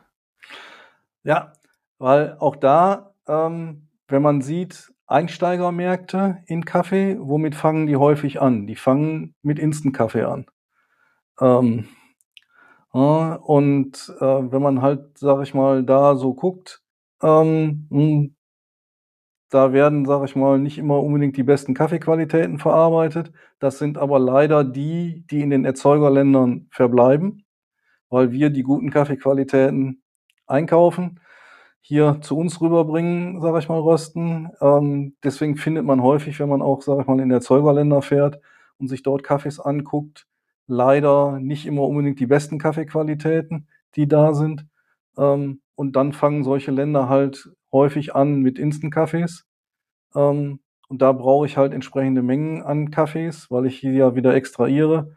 [1.23, 1.53] Ja,
[1.99, 8.67] weil auch da, ähm, wenn man sieht, Einsteigermärkte in Kaffee, womit fangen die häufig an?
[8.67, 10.47] Die fangen mit Instant-Kaffee an.
[11.41, 11.89] Ähm,
[12.95, 16.83] ja, und äh, wenn man halt, sag ich mal, da so guckt,
[17.23, 18.37] ähm, hm,
[19.51, 23.33] da werden, sage ich mal, nicht immer unbedingt die besten Kaffeequalitäten verarbeitet.
[23.59, 27.45] Das sind aber leider die, die in den Erzeugerländern verbleiben,
[28.11, 30.03] weil wir die guten Kaffeequalitäten
[30.47, 31.21] einkaufen,
[31.81, 34.51] hier zu uns rüberbringen, sage ich mal, rösten.
[34.61, 38.41] Ähm, deswegen findet man häufig, wenn man auch, sage ich mal, in Erzeugerländer fährt
[38.79, 40.27] und sich dort Kaffees anguckt,
[40.67, 44.67] leider nicht immer unbedingt die besten Kaffeequalitäten, die da sind.
[45.19, 49.47] Ähm, und dann fangen solche Länder halt häufig an mit Instant-Kaffees.
[50.15, 54.35] Ähm, und da brauche ich halt entsprechende Mengen an Kaffees, weil ich hier ja wieder
[54.35, 55.17] extrahiere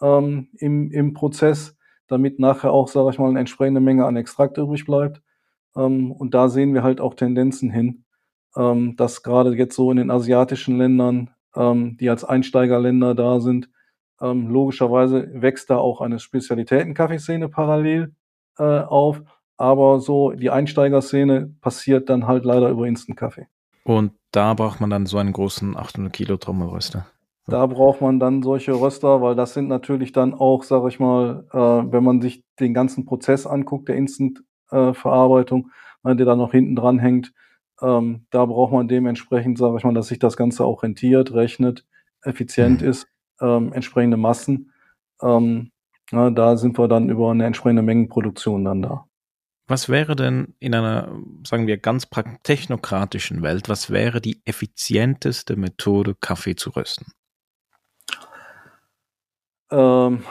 [0.00, 1.76] ähm, im, im Prozess,
[2.08, 5.22] damit nachher auch, sage ich mal, eine entsprechende Menge an Extrakt übrig bleibt.
[5.76, 8.04] Ähm, und da sehen wir halt auch Tendenzen hin,
[8.56, 13.68] ähm, dass gerade jetzt so in den asiatischen Ländern, ähm, die als Einsteigerländer da sind,
[14.20, 18.14] logischerweise wächst da auch eine Spezialitäten-Kaffeeszene parallel
[18.58, 19.20] äh, auf.
[19.56, 23.48] Aber so die Einsteigerszene passiert dann halt leider über Instant Kaffee.
[23.84, 27.06] Und da braucht man dann so einen großen 800 Kilo Trommelröster.
[27.46, 31.46] Da braucht man dann solche Röster, weil das sind natürlich dann auch, sage ich mal,
[31.52, 33.96] äh, wenn man sich den ganzen Prozess anguckt, der
[34.74, 35.70] Instant-Verarbeitung,
[36.04, 37.32] äh, der da noch hinten dran hängt,
[37.80, 41.84] ähm, da braucht man dementsprechend, sage ich mal, dass sich das Ganze auch rentiert, rechnet,
[42.22, 42.88] effizient mhm.
[42.88, 43.08] ist,
[43.40, 44.72] ähm, entsprechende Massen.
[45.22, 45.70] Ähm,
[46.10, 49.06] na, da sind wir dann über eine entsprechende Mengenproduktion dann da.
[49.66, 51.08] Was wäre denn in einer,
[51.46, 52.06] sagen wir, ganz
[52.42, 57.06] technokratischen Welt, was wäre die effizienteste Methode, Kaffee zu rösten?
[59.70, 60.22] Ähm,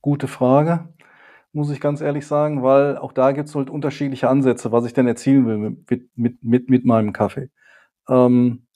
[0.00, 0.88] gute Frage,
[1.52, 4.92] muss ich ganz ehrlich sagen, weil auch da gibt es halt unterschiedliche Ansätze, was ich
[4.92, 7.50] denn erzielen will mit, mit, mit, mit meinem Kaffee.
[8.08, 8.66] Ähm,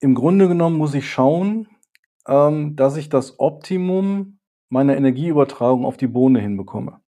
[0.00, 1.68] Im Grunde genommen muss ich schauen,
[2.26, 7.00] ähm, dass ich das Optimum meiner Energieübertragung auf die Bohne hinbekomme.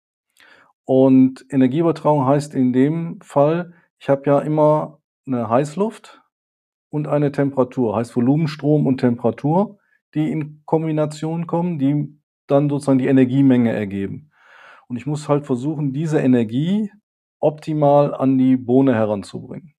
[0.85, 6.21] Und Energieübertragung heißt in dem Fall, ich habe ja immer eine Heißluft
[6.91, 9.79] und eine Temperatur, heißt Volumenstrom und Temperatur,
[10.15, 14.31] die in Kombination kommen, die dann sozusagen die Energiemenge ergeben.
[14.89, 16.91] Und ich muss halt versuchen, diese Energie
[17.41, 19.75] optimal an die Bohne heranzubringen.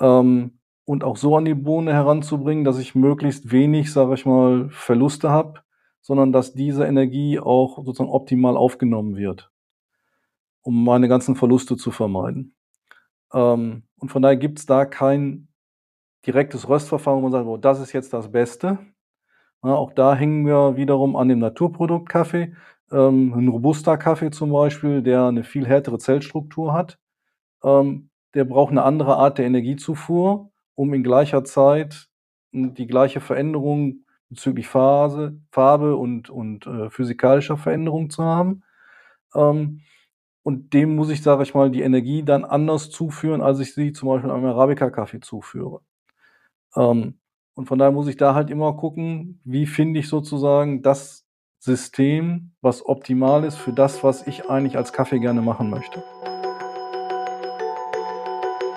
[0.00, 4.70] Ähm, und auch so an die Bohne heranzubringen, dass ich möglichst wenig, sage ich mal,
[4.70, 5.60] Verluste habe,
[6.00, 9.50] sondern dass diese Energie auch sozusagen optimal aufgenommen wird,
[10.62, 12.54] um meine ganzen Verluste zu vermeiden.
[13.34, 15.48] Ähm, und von daher gibt es da kein
[16.26, 18.78] direktes Röstverfahren, wo man sagt, oh, das ist jetzt das Beste.
[19.64, 22.54] Ja, auch da hängen wir wiederum an dem Naturprodukt Kaffee.
[22.92, 26.98] Ähm, ein Robusta-Kaffee zum Beispiel, der eine viel härtere Zellstruktur hat,
[27.64, 32.08] ähm, der braucht eine andere Art der Energiezufuhr, um in gleicher Zeit
[32.52, 38.62] die gleiche Veränderung bezüglich Phase, Farbe und, und äh, physikalischer Veränderung zu haben.
[39.34, 39.82] Ähm,
[40.44, 43.92] und dem muss ich, sage ich mal, die Energie dann anders zuführen, als ich sie
[43.92, 45.82] zum Beispiel einem Arabica-Kaffee zuführe.
[46.76, 47.18] Ähm,
[47.58, 51.26] und von daher muss ich da halt immer gucken, wie finde ich sozusagen das
[51.58, 56.04] System, was optimal ist für das, was ich eigentlich als Kaffee gerne machen möchte.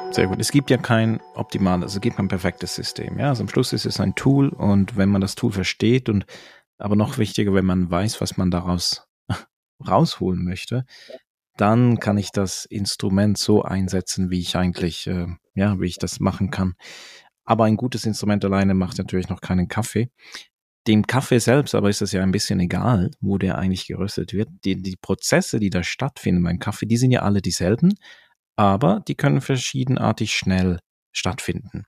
[0.09, 0.39] Sehr gut.
[0.39, 3.19] Es gibt ja kein optimales, also es gibt kein perfektes System.
[3.19, 6.25] Ja, also am Schluss ist es ein Tool und wenn man das Tool versteht und
[6.79, 9.07] aber noch wichtiger, wenn man weiß, was man daraus
[9.87, 10.85] rausholen möchte,
[11.55, 16.19] dann kann ich das Instrument so einsetzen, wie ich eigentlich, äh, ja, wie ich das
[16.19, 16.73] machen kann.
[17.45, 20.09] Aber ein gutes Instrument alleine macht natürlich noch keinen Kaffee.
[20.87, 24.49] Dem Kaffee selbst aber ist es ja ein bisschen egal, wo der eigentlich geröstet wird.
[24.65, 27.93] Die, die Prozesse, die da stattfinden beim Kaffee, die sind ja alle dieselben,
[28.55, 30.79] aber die können verschiedenartig schnell
[31.11, 31.83] stattfinden.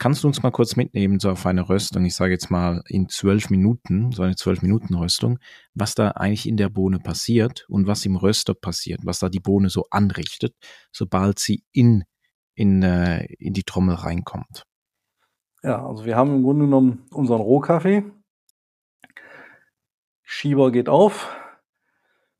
[0.00, 3.08] Kannst du uns mal kurz mitnehmen, so auf eine Röstung, ich sage jetzt mal in
[3.08, 5.40] zwölf Minuten, so eine zwölf Minuten Röstung,
[5.74, 9.40] was da eigentlich in der Bohne passiert und was im Röster passiert, was da die
[9.40, 10.54] Bohne so anrichtet,
[10.92, 12.04] sobald sie in,
[12.54, 14.62] in, äh, in die Trommel reinkommt?
[15.62, 18.04] Ja, also wir haben im Grunde genommen unseren Rohkaffee.
[20.22, 21.34] Schieber geht auf.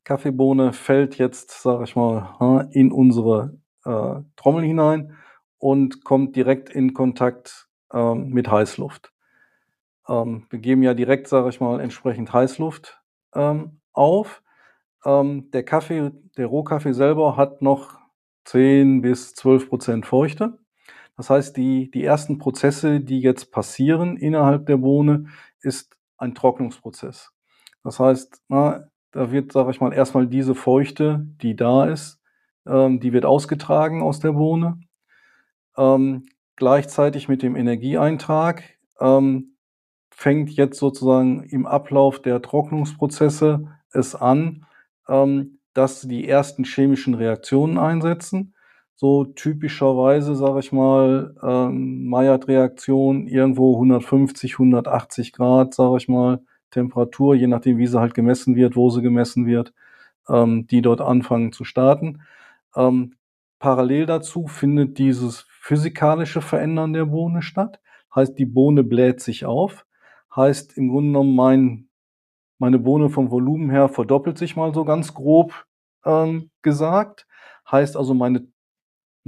[0.05, 5.17] Kaffeebohne fällt jetzt, sage ich mal, in unsere äh, Trommel hinein
[5.59, 9.13] und kommt direkt in Kontakt ähm, mit Heißluft.
[10.09, 13.01] Ähm, wir geben ja direkt, sage ich mal, entsprechend Heißluft
[13.35, 14.43] ähm, auf.
[15.05, 17.99] Ähm, der Kaffee, der Rohkaffee selber hat noch
[18.45, 20.59] 10 bis 12 Prozent Feuchte.
[21.19, 25.27] Das heißt, die, die ersten Prozesse, die jetzt passieren innerhalb der Bohne,
[25.61, 27.33] ist ein Trocknungsprozess.
[27.83, 32.21] Das heißt, na, da wird, sage ich mal, erstmal diese Feuchte, die da ist,
[32.67, 34.81] ähm, die wird ausgetragen aus der Bohne.
[35.77, 38.63] Ähm, gleichzeitig mit dem Energieeintrag
[39.01, 39.57] ähm,
[40.11, 44.67] fängt jetzt sozusagen im Ablauf der Trocknungsprozesse es an,
[45.09, 48.55] ähm, dass die ersten chemischen Reaktionen einsetzen
[49.01, 56.41] so typischerweise, sage ich mal, ähm, Maillard-Reaktion irgendwo 150, 180 Grad, sage ich mal,
[56.73, 59.73] Temperatur, je nachdem, wie sie halt gemessen wird, wo sie gemessen wird,
[60.29, 62.23] ähm, die dort anfangen zu starten.
[62.75, 63.15] Ähm,
[63.61, 67.79] parallel dazu findet dieses physikalische Verändern der Bohne statt.
[68.13, 69.87] Heißt, die Bohne bläht sich auf.
[70.35, 71.89] Heißt, im Grunde genommen, mein,
[72.59, 75.67] meine Bohne vom Volumen her verdoppelt sich mal so ganz grob
[76.05, 77.29] ähm, gesagt.
[77.71, 78.49] Heißt also, meine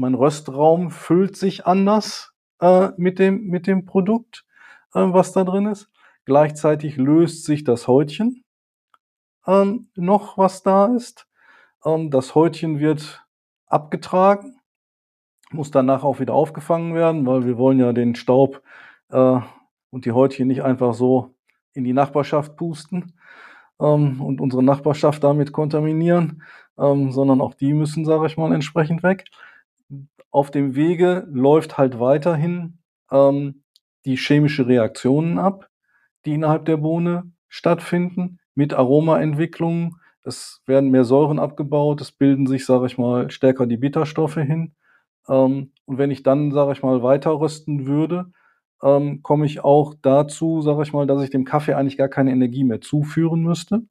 [0.00, 4.46] mein Röstraum füllt sich anders äh, mit, dem, mit dem Produkt,
[4.94, 5.90] äh, was da drin ist.
[6.24, 8.42] Gleichzeitig löst sich das Häutchen
[9.46, 11.28] ähm, noch, was da ist.
[11.84, 13.26] Ähm, das Häutchen wird
[13.66, 14.58] abgetragen,
[15.50, 18.62] muss danach auch wieder aufgefangen werden, weil wir wollen ja den Staub
[19.10, 19.40] äh,
[19.90, 21.34] und die Häutchen nicht einfach so
[21.74, 23.12] in die Nachbarschaft pusten
[23.78, 26.42] ähm, und unsere Nachbarschaft damit kontaminieren,
[26.78, 29.26] ähm, sondern auch die müssen, sage ich mal, entsprechend weg
[30.30, 32.78] auf dem Wege läuft halt weiterhin
[33.10, 33.64] ähm,
[34.04, 35.68] die chemische Reaktionen ab,
[36.24, 39.96] die innerhalb der Bohne stattfinden, mit Aromaentwicklungen.
[40.22, 44.74] Es werden mehr Säuren abgebaut, es bilden sich, sage ich mal, stärker die Bitterstoffe hin.
[45.28, 48.32] Ähm, und wenn ich dann, sage ich mal, weiter rösten würde,
[48.82, 52.32] ähm, komme ich auch dazu, sage ich mal, dass ich dem Kaffee eigentlich gar keine
[52.32, 53.82] Energie mehr zuführen müsste,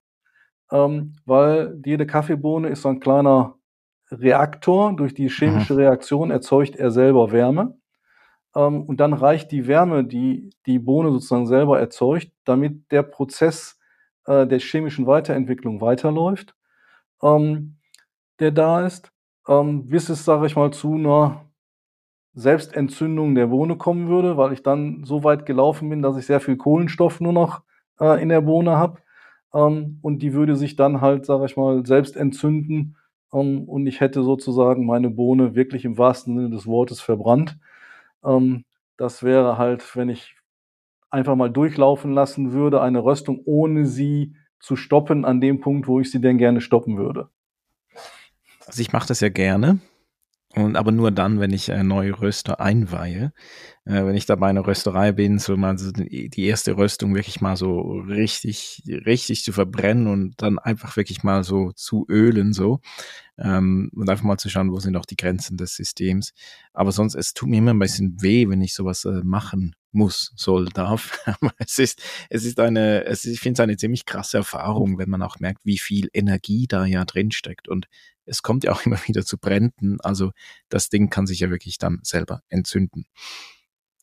[0.72, 3.56] ähm, weil jede Kaffeebohne ist so ein kleiner
[4.12, 4.96] Reaktor.
[4.96, 5.80] Durch die chemische mhm.
[5.80, 7.78] Reaktion erzeugt er selber Wärme.
[8.56, 13.80] Ähm, und dann reicht die Wärme, die die Bohne sozusagen selber erzeugt, damit der Prozess
[14.26, 16.56] äh, der chemischen Weiterentwicklung weiterläuft,
[17.24, 17.78] ähm,
[18.40, 19.12] der da ist,
[19.48, 21.46] ähm, bis es, sage ich mal, zu einer
[22.34, 26.40] Selbstentzündung der Bohne kommen würde, weil ich dann so weit gelaufen bin, dass ich sehr
[26.40, 27.64] viel Kohlenstoff nur noch
[28.00, 29.00] äh, in der Bohne habe.
[29.54, 32.96] Ähm, und die würde sich dann halt, sage ich mal, selbst entzünden
[33.34, 37.58] ähm, und ich hätte sozusagen meine Bohne wirklich im wahrsten Sinne des Wortes verbrannt.
[38.24, 38.66] Ähm,
[38.98, 40.36] das wäre halt, wenn ich
[41.10, 46.00] einfach mal durchlaufen lassen würde, eine Röstung, ohne sie zu stoppen an dem Punkt, wo
[46.00, 47.30] ich sie denn gerne stoppen würde.
[48.68, 49.80] Also ich mache das ja gerne.
[50.56, 53.34] Und aber nur dann, wenn ich äh, neue Röster einweihe.
[53.86, 57.40] Äh, wenn ich da bei einer Rösterei bin, so mal so die erste Röstung wirklich
[57.40, 62.80] mal so richtig, richtig zu verbrennen und dann einfach wirklich mal so zu ölen, so.
[63.38, 66.34] Ähm, und einfach mal zu schauen, wo sind auch die Grenzen des Systems.
[66.74, 70.32] Aber sonst, es tut mir immer ein bisschen weh, wenn ich sowas äh, machen muss,
[70.36, 71.20] soll, darf.
[71.58, 75.10] es ist, es ist eine, es ist, ich finde es eine ziemlich krasse Erfahrung, wenn
[75.10, 77.68] man auch merkt, wie viel Energie da ja drin steckt.
[77.68, 77.88] Und
[78.26, 80.00] es kommt ja auch immer wieder zu Bränden.
[80.02, 80.32] Also
[80.70, 83.06] das Ding kann sich ja wirklich dann selber entzünden.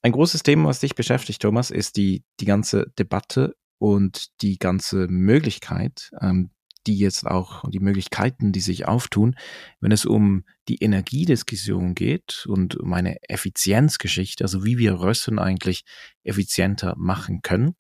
[0.03, 5.09] Ein großes Thema, was dich beschäftigt, Thomas, ist die, die ganze Debatte und die ganze
[5.09, 6.51] Möglichkeit, ähm,
[6.87, 9.37] die jetzt auch, die Möglichkeiten, die sich auftun,
[9.81, 15.85] wenn es um die Energiediskussion geht und um eine Effizienzgeschichte, also wie wir Rösten eigentlich
[16.22, 17.75] effizienter machen können.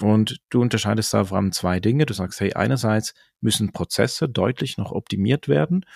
[0.00, 2.06] Und du unterscheidest da vor allem zwei Dinge.
[2.06, 5.86] Du sagst, hey, einerseits müssen Prozesse deutlich noch optimiert werden.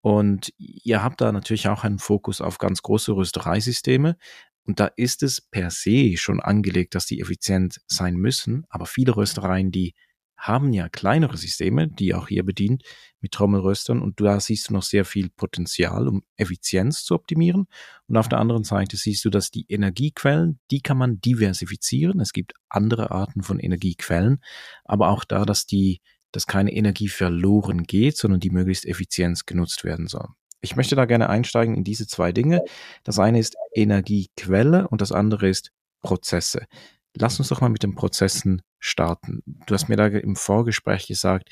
[0.00, 4.16] Und ihr habt da natürlich auch einen Fokus auf ganz große Röstereisysteme.
[4.64, 8.64] Und da ist es per se schon angelegt, dass die effizient sein müssen.
[8.68, 9.94] Aber viele Röstereien, die
[10.38, 12.84] haben ja kleinere Systeme, die auch hier bedient
[13.20, 17.66] mit Trommelröstern und da siehst du noch sehr viel Potenzial, um Effizienz zu optimieren.
[18.06, 22.20] Und auf der anderen Seite siehst du, dass die Energiequellen, die kann man diversifizieren.
[22.20, 24.38] Es gibt andere Arten von Energiequellen,
[24.84, 29.82] aber auch da, dass die, dass keine Energie verloren geht, sondern die möglichst effizient genutzt
[29.82, 30.28] werden soll.
[30.60, 32.62] Ich möchte da gerne einsteigen in diese zwei Dinge.
[33.02, 36.66] Das eine ist Energiequelle und das andere ist Prozesse.
[37.14, 39.42] Lass uns doch mal mit den Prozessen starten.
[39.66, 41.50] Du hast mir da im Vorgespräch gesagt,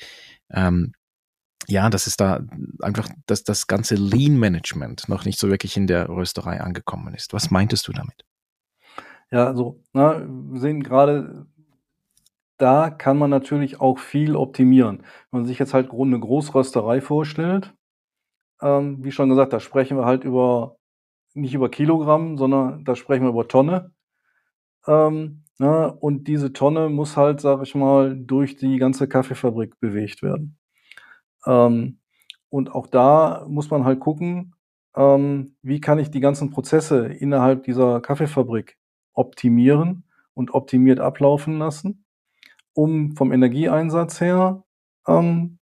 [0.49, 0.93] ähm,
[1.67, 2.41] ja, das ist da
[2.81, 7.33] einfach, dass das ganze Lean-Management noch nicht so wirklich in der Rösterei angekommen ist.
[7.33, 8.25] Was meintest du damit?
[9.31, 11.45] Ja, also, na, wir sehen gerade,
[12.57, 14.99] da kann man natürlich auch viel optimieren.
[15.31, 17.73] Wenn man sich jetzt halt eine Großrösterei vorstellt,
[18.61, 20.77] ähm, wie schon gesagt, da sprechen wir halt über,
[21.33, 23.91] nicht über Kilogramm, sondern da sprechen wir über Tonne.
[24.87, 25.91] Ähm, Ne?
[25.91, 30.57] Und diese Tonne muss halt, sag ich mal, durch die ganze Kaffeefabrik bewegt werden.
[31.45, 31.99] Ähm,
[32.49, 34.55] und auch da muss man halt gucken,
[34.95, 38.77] ähm, wie kann ich die ganzen Prozesse innerhalb dieser Kaffeefabrik
[39.13, 42.05] optimieren und optimiert ablaufen lassen,
[42.73, 44.63] um vom Energieeinsatz her
[45.07, 45.59] ähm,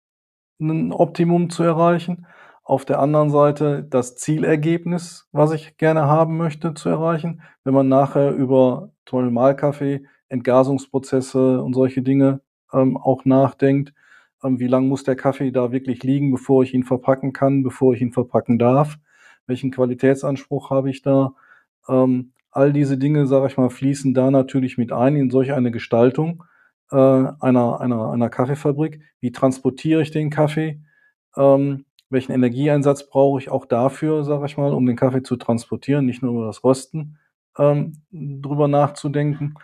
[0.59, 2.27] ein Optimum zu erreichen
[2.63, 7.41] auf der anderen Seite das Zielergebnis, was ich gerne haben möchte, zu erreichen.
[7.63, 13.93] Wenn man nachher über zum Malkaffee, Entgasungsprozesse und solche Dinge ähm, auch nachdenkt,
[14.43, 17.93] ähm, wie lange muss der Kaffee da wirklich liegen, bevor ich ihn verpacken kann, bevor
[17.93, 18.97] ich ihn verpacken darf,
[19.45, 21.33] welchen Qualitätsanspruch habe ich da.
[21.89, 25.71] Ähm, all diese Dinge, sage ich mal, fließen da natürlich mit ein in solch eine
[25.71, 26.43] Gestaltung
[26.91, 29.01] äh, einer, einer, einer Kaffeefabrik.
[29.19, 30.81] Wie transportiere ich den Kaffee?
[31.35, 36.05] Ähm, welchen Energieeinsatz brauche ich auch dafür, sage ich mal, um den Kaffee zu transportieren,
[36.05, 37.19] nicht nur über das Rösten
[37.57, 39.55] ähm, drüber nachzudenken.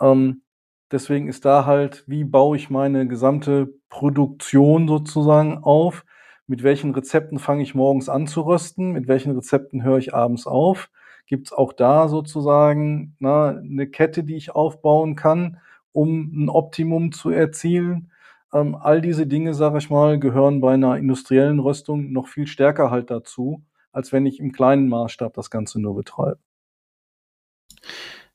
[0.00, 0.42] Ähm,
[0.90, 6.04] deswegen ist da halt, wie baue ich meine gesamte Produktion sozusagen auf?
[6.46, 8.92] Mit welchen Rezepten fange ich morgens an zu rösten?
[8.92, 10.90] Mit welchen Rezepten höre ich abends auf?
[11.26, 15.58] Gibt es auch da sozusagen na, eine Kette, die ich aufbauen kann,
[15.92, 18.11] um ein Optimum zu erzielen?
[18.52, 22.90] Ähm, all diese Dinge, sage ich mal, gehören bei einer industriellen Röstung noch viel stärker
[22.90, 26.38] halt dazu, als wenn ich im kleinen Maßstab das Ganze nur betreibe.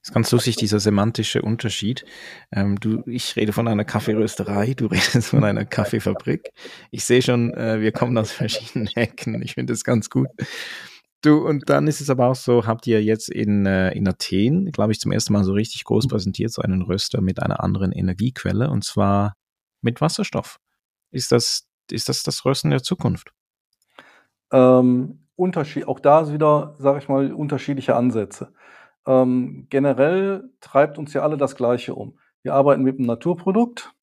[0.08, 2.06] Das ist ganz lustig, dieser semantische Unterschied.
[2.52, 6.50] Ähm, du, ich rede von einer Kaffeerösterei, du redest von einer Kaffeefabrik.
[6.92, 9.42] Ich sehe schon, äh, wir kommen aus verschiedenen Ecken.
[9.42, 10.28] Ich finde das ganz gut.
[11.24, 14.72] Du, und dann ist es aber auch so, habt ihr jetzt in, äh, in Athen,
[14.72, 17.92] glaube ich, zum ersten Mal so richtig groß präsentiert, so einen Röster mit einer anderen
[17.92, 19.34] Energiequelle, und zwar
[19.82, 20.60] mit Wasserstoff.
[21.12, 23.34] Ist das, ist das das Rösten der Zukunft?
[24.52, 28.54] Ähm, Unterschied, auch da ist wieder, sage ich mal, unterschiedliche Ansätze.
[29.06, 32.18] Ähm, generell treibt uns ja alle das Gleiche um.
[32.44, 33.94] Wir arbeiten mit einem Naturprodukt.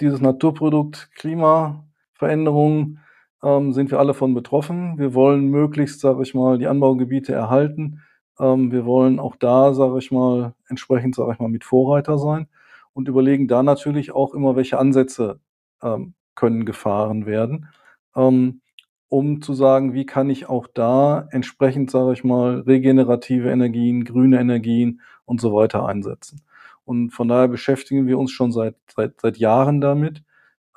[0.00, 3.00] Dieses Naturprodukt Klimaveränderungen
[3.42, 4.98] ähm, sind wir alle von betroffen.
[4.98, 8.02] Wir wollen möglichst, sage ich mal, die Anbaugebiete erhalten.
[8.38, 12.48] Ähm, wir wollen auch da, sage ich mal, entsprechend, sage ich mal, mit Vorreiter sein
[12.92, 15.40] und überlegen da natürlich auch immer, welche Ansätze
[15.82, 17.68] ähm, können gefahren werden,
[18.16, 18.60] ähm,
[19.08, 24.38] um zu sagen, wie kann ich auch da entsprechend, sage ich mal, regenerative Energien, grüne
[24.40, 26.42] Energien und so weiter einsetzen.
[26.84, 30.22] Und von daher beschäftigen wir uns schon seit, seit, seit Jahren damit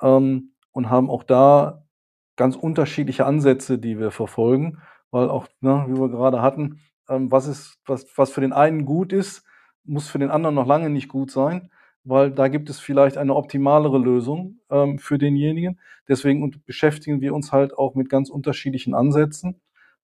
[0.02, 1.84] ähm, und haben auch da
[2.36, 4.78] ganz unterschiedliche Ansätze, die wir verfolgen,
[5.10, 8.84] weil auch, ne, wie wir gerade hatten, ähm, was ist, was, was für den einen
[8.84, 9.44] gut ist,
[9.84, 11.70] muss für den anderen noch lange nicht gut sein,
[12.04, 15.80] weil da gibt es vielleicht eine optimalere Lösung ähm, für denjenigen.
[16.08, 19.60] Deswegen beschäftigen wir uns halt auch mit ganz unterschiedlichen Ansätzen.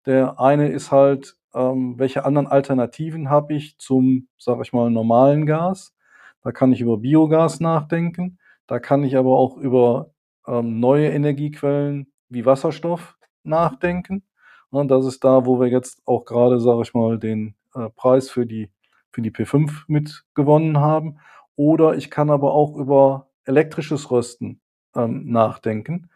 [0.06, 5.44] Der eine ist halt, ähm, welche anderen Alternativen habe ich zum, sage ich mal, normalen
[5.46, 5.94] Gas?
[6.42, 8.38] Da kann ich über Biogas nachdenken.
[8.66, 10.12] Da kann ich aber auch über
[10.46, 14.22] ähm, neue Energiequellen wie Wasserstoff nachdenken.
[14.70, 18.30] Und das ist da, wo wir jetzt auch gerade, sage ich mal, den äh, Preis
[18.30, 18.70] für die,
[19.10, 21.18] für die P5 mitgewonnen haben.
[21.58, 24.60] Oder ich kann aber auch über elektrisches Rösten
[24.94, 26.08] ähm, nachdenken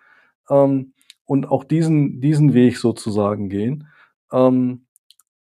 [0.48, 3.88] ähm, und auch diesen, diesen Weg sozusagen gehen.
[4.30, 4.86] Ähm,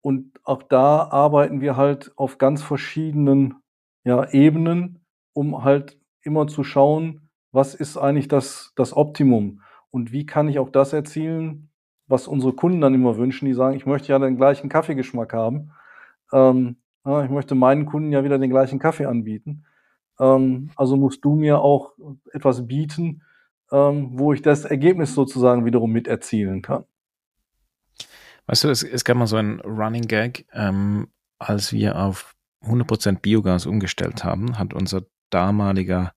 [0.02, 3.56] und auch da arbeiten wir halt auf ganz verschiedenen
[4.04, 10.26] ja, Ebenen, um halt immer zu schauen, was ist eigentlich das, das Optimum und wie
[10.26, 11.70] kann ich auch das erzielen,
[12.08, 15.72] was unsere Kunden dann immer wünschen, die sagen, ich möchte ja den gleichen Kaffeegeschmack haben.
[16.34, 16.76] Ähm,
[17.06, 19.64] ja, ich möchte meinen Kunden ja wieder den gleichen Kaffee anbieten.
[20.20, 21.94] Ähm, also musst du mir auch
[22.32, 23.22] etwas bieten,
[23.72, 26.86] ähm, wo ich das Ergebnis sozusagen wiederum mit erzielen kann.
[28.46, 33.20] Weißt du, es, es gab mal so ein Running Gag, ähm, als wir auf 100%
[33.20, 36.14] Biogas umgestellt haben, hat unser damaliger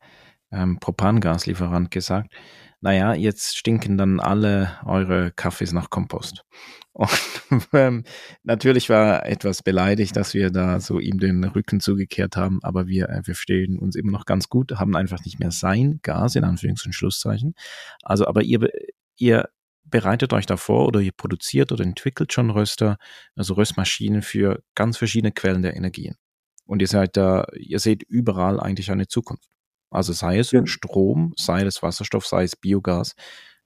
[0.52, 2.32] ähm, Propangaslieferant gesagt,
[2.80, 6.44] naja, jetzt stinken dann alle eure Kaffees nach Kompost.
[6.92, 7.10] Und
[7.72, 8.04] ähm,
[8.42, 12.86] natürlich war er etwas beleidigt, dass wir da so ihm den Rücken zugekehrt haben, aber
[12.86, 16.36] wir, äh, wir verstehen uns immer noch ganz gut, haben einfach nicht mehr sein Gas,
[16.36, 17.54] in Anführungs- und Schlusszeichen.
[18.02, 18.68] Also, aber ihr,
[19.16, 19.48] ihr
[19.84, 22.96] bereitet euch davor oder ihr produziert oder entwickelt schon Röster,
[23.36, 26.16] also Röstmaschinen für ganz verschiedene Quellen der Energien.
[26.64, 29.48] Und ihr seid da, ihr seht überall eigentlich eine Zukunft.
[29.90, 30.64] Also sei es ja.
[30.66, 33.14] Strom, sei es Wasserstoff, sei es Biogas.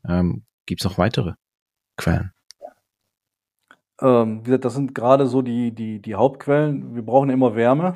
[0.09, 1.35] Ähm, Gibt es noch weitere
[1.97, 2.33] Quellen?
[4.01, 6.95] Ähm, wie gesagt, das sind gerade so die, die, die Hauptquellen.
[6.95, 7.95] Wir brauchen immer Wärme.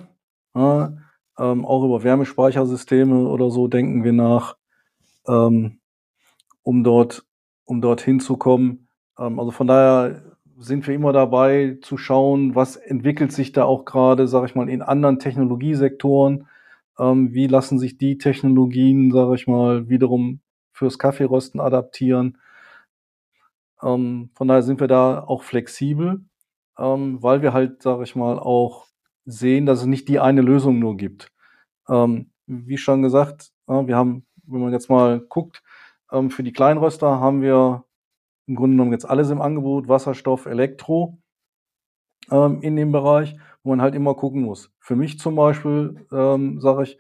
[0.54, 0.92] Ja,
[1.38, 4.56] ähm, auch über Wärmespeichersysteme oder so denken wir nach,
[5.26, 5.80] ähm,
[6.62, 7.24] um dort,
[7.64, 8.88] um dort hinzukommen.
[9.18, 10.22] Ähm, also von daher
[10.58, 14.68] sind wir immer dabei zu schauen, was entwickelt sich da auch gerade, sage ich mal,
[14.68, 16.48] in anderen Technologiesektoren
[16.99, 20.40] ähm, wie lassen sich die Technologien, sage ich mal, wiederum
[20.72, 22.38] fürs Kaffeerösten adaptieren.
[23.82, 26.24] Ähm, von daher sind wir da auch flexibel,
[26.78, 28.86] ähm, weil wir halt, sage ich mal, auch
[29.24, 31.32] sehen, dass es nicht die eine Lösung nur gibt.
[31.88, 35.62] Ähm, wie schon gesagt, äh, wir haben, wenn man jetzt mal guckt,
[36.12, 37.84] ähm, für die Kleinröster haben wir
[38.46, 41.18] im Grunde genommen jetzt alles im Angebot, Wasserstoff, Elektro
[42.30, 43.36] ähm, in dem Bereich
[43.68, 44.72] wo man halt immer gucken muss.
[44.80, 46.98] Für mich zum Beispiel ähm, sage ich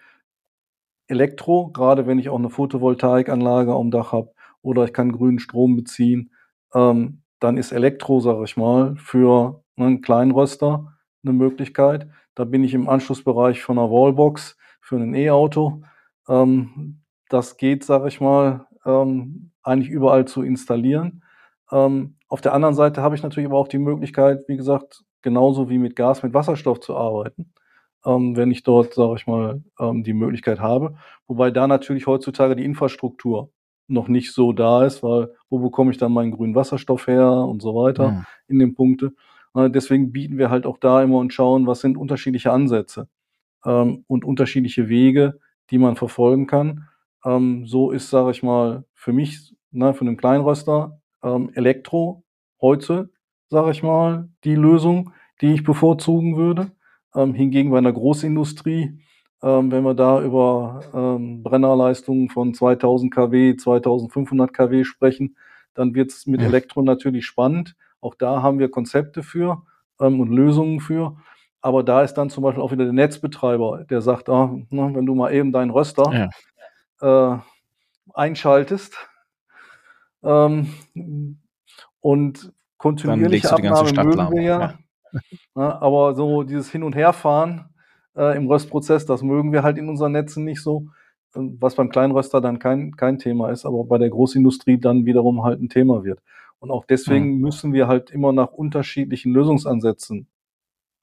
[1.06, 5.76] Elektro, gerade wenn ich auch eine Photovoltaikanlage am Dach habe oder ich kann grünen Strom
[5.76, 6.30] beziehen,
[6.74, 10.92] ähm, dann ist Elektro, sage ich mal, für einen Kleinröster
[11.24, 12.08] eine Möglichkeit.
[12.34, 15.82] Da bin ich im Anschlussbereich von einer Wallbox für ein E-Auto.
[16.28, 17.00] Ähm,
[17.30, 21.22] das geht, sage ich mal, ähm, eigentlich überall zu installieren.
[21.72, 25.68] Ähm, auf der anderen Seite habe ich natürlich aber auch die Möglichkeit, wie gesagt, genauso
[25.68, 27.52] wie mit Gas, mit Wasserstoff zu arbeiten,
[28.06, 30.96] ähm, wenn ich dort, sage ich mal, ähm, die Möglichkeit habe.
[31.26, 33.50] Wobei da natürlich heutzutage die Infrastruktur
[33.88, 37.60] noch nicht so da ist, weil wo bekomme ich dann meinen grünen Wasserstoff her und
[37.60, 38.24] so weiter ja.
[38.46, 39.12] in den Punkte.
[39.54, 43.08] Äh, deswegen bieten wir halt auch da immer und schauen, was sind unterschiedliche Ansätze
[43.66, 46.88] ähm, und unterschiedliche Wege, die man verfolgen kann.
[47.22, 52.24] Ähm, so ist, sage ich mal, für mich, ne, für einen Kleinröster, ähm, Elektro
[52.62, 53.10] heute
[53.50, 56.72] sage ich mal, die Lösung, die ich bevorzugen würde.
[57.14, 59.00] Ähm, hingegen bei einer Großindustrie,
[59.42, 65.36] ähm, wenn wir da über ähm, Brennerleistungen von 2000 kW, 2500 kW sprechen,
[65.74, 66.42] dann wird es mit.
[66.42, 67.76] Elektro natürlich spannend.
[68.00, 69.62] Auch da haben wir Konzepte für
[70.00, 71.16] ähm, und Lösungen für.
[71.60, 75.06] Aber da ist dann zum Beispiel auch wieder der Netzbetreiber, der sagt, ah, na, wenn
[75.06, 76.30] du mal eben deinen Röster
[77.00, 77.34] ja.
[77.34, 77.38] äh,
[78.14, 78.96] einschaltest
[80.22, 80.68] ähm,
[82.00, 84.60] und kontinuierliche Abnahme mögen wir ja.
[84.60, 85.20] ja.
[85.56, 85.82] ja.
[85.82, 87.66] aber so dieses Hin- und Herfahren
[88.16, 90.86] äh, im Röstprozess, das mögen wir halt in unseren Netzen nicht so.
[91.34, 95.44] Ähm, was beim Kleinröster dann kein, kein Thema ist, aber bei der Großindustrie dann wiederum
[95.44, 96.20] halt ein Thema wird.
[96.60, 97.40] Und auch deswegen mhm.
[97.40, 100.26] müssen wir halt immer nach unterschiedlichen Lösungsansätzen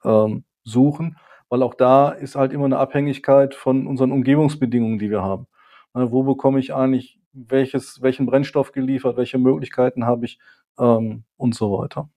[0.04, 1.16] ähm, suchen,
[1.48, 5.46] weil auch da ist halt immer eine Abhängigkeit von unseren Umgebungsbedingungen, die wir haben.
[5.94, 10.38] Äh, wo bekomme ich eigentlich welches, welchen Brennstoff geliefert, welche Möglichkeiten habe ich
[10.78, 12.10] ähm, und so weiter.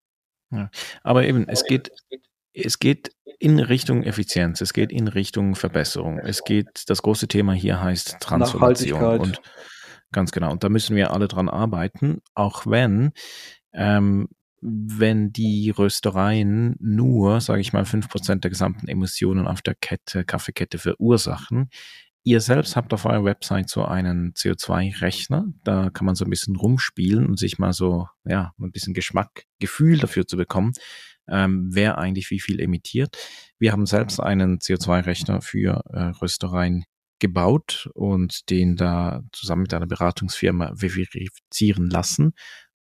[0.52, 0.70] Ja,
[1.04, 1.92] aber eben, es geht,
[2.54, 7.54] es geht in Richtung Effizienz, es geht in Richtung Verbesserung, es geht, das große Thema
[7.54, 9.42] hier heißt Transformation und
[10.12, 10.52] Ganz genau.
[10.52, 13.12] Und da müssen wir alle dran arbeiten, auch wenn
[13.74, 14.28] ähm,
[14.62, 20.26] wenn die Röstereien nur, sage ich mal, fünf Prozent der gesamten Emissionen auf der Kette,
[20.26, 21.70] Kaffeekette verursachen.
[22.30, 25.48] Ihr selbst habt auf eurer Website so einen CO2-Rechner.
[25.64, 29.46] Da kann man so ein bisschen rumspielen und sich mal so, ja, ein bisschen Geschmack,
[29.58, 30.74] Gefühl dafür zu bekommen,
[31.28, 33.18] ähm, wer eigentlich wie viel emittiert.
[33.58, 36.86] Wir haben selbst einen CO2-Rechner für äh, Röstereien
[37.18, 42.34] gebaut und den da zusammen mit einer Beratungsfirma verifizieren lassen.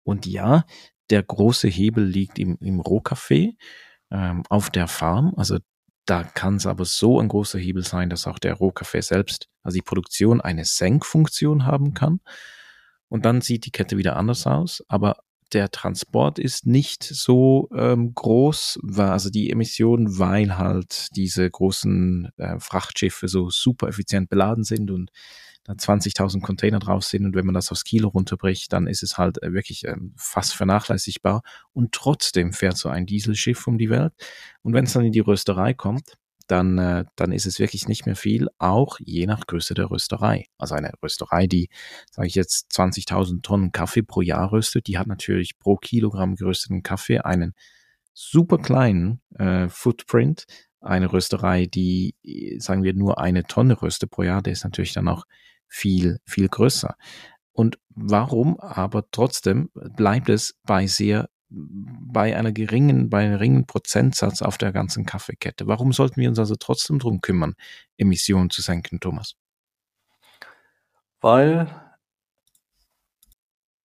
[0.03, 0.63] Und ja,
[1.09, 3.55] der große Hebel liegt im, im Rohkaffee
[4.11, 5.33] ähm, auf der Farm.
[5.37, 5.57] Also
[6.05, 9.75] da kann es aber so ein großer Hebel sein, dass auch der Rohkaffee selbst, also
[9.75, 12.19] die Produktion eine Senkfunktion haben kann.
[13.09, 14.83] Und dann sieht die Kette wieder anders aus.
[14.87, 15.17] Aber
[15.53, 22.31] der Transport ist nicht so ähm, groß, war also die Emissionen, weil halt diese großen
[22.37, 25.11] äh, Frachtschiffe so super effizient beladen sind und
[25.73, 29.41] 20.000 Container drauf sind und wenn man das aufs Kilo runterbricht, dann ist es halt
[29.43, 31.41] äh, wirklich ähm, fast vernachlässigbar
[31.73, 34.13] und trotzdem fährt so ein Dieselschiff um die Welt
[34.61, 36.17] und wenn es dann in die Rösterei kommt,
[36.49, 40.47] dann, äh, dann ist es wirklich nicht mehr viel, auch je nach Größe der Rösterei.
[40.57, 41.69] Also eine Rösterei, die,
[42.09, 46.81] sage ich jetzt, 20.000 Tonnen Kaffee pro Jahr röstet, die hat natürlich pro Kilogramm gerösteten
[46.81, 47.53] Kaffee einen
[48.13, 50.45] super kleinen äh, Footprint.
[50.81, 52.15] Eine Rösterei, die,
[52.57, 55.25] sagen wir, nur eine Tonne röstet pro Jahr, der ist natürlich dann auch
[55.69, 56.95] viel, viel größer.
[57.53, 64.41] Und warum aber trotzdem bleibt es bei sehr, bei einer geringen, bei einem geringen Prozentsatz
[64.41, 65.67] auf der ganzen Kaffeekette?
[65.67, 67.55] Warum sollten wir uns also trotzdem darum kümmern,
[67.97, 69.35] Emissionen zu senken, Thomas?
[71.21, 71.67] Weil,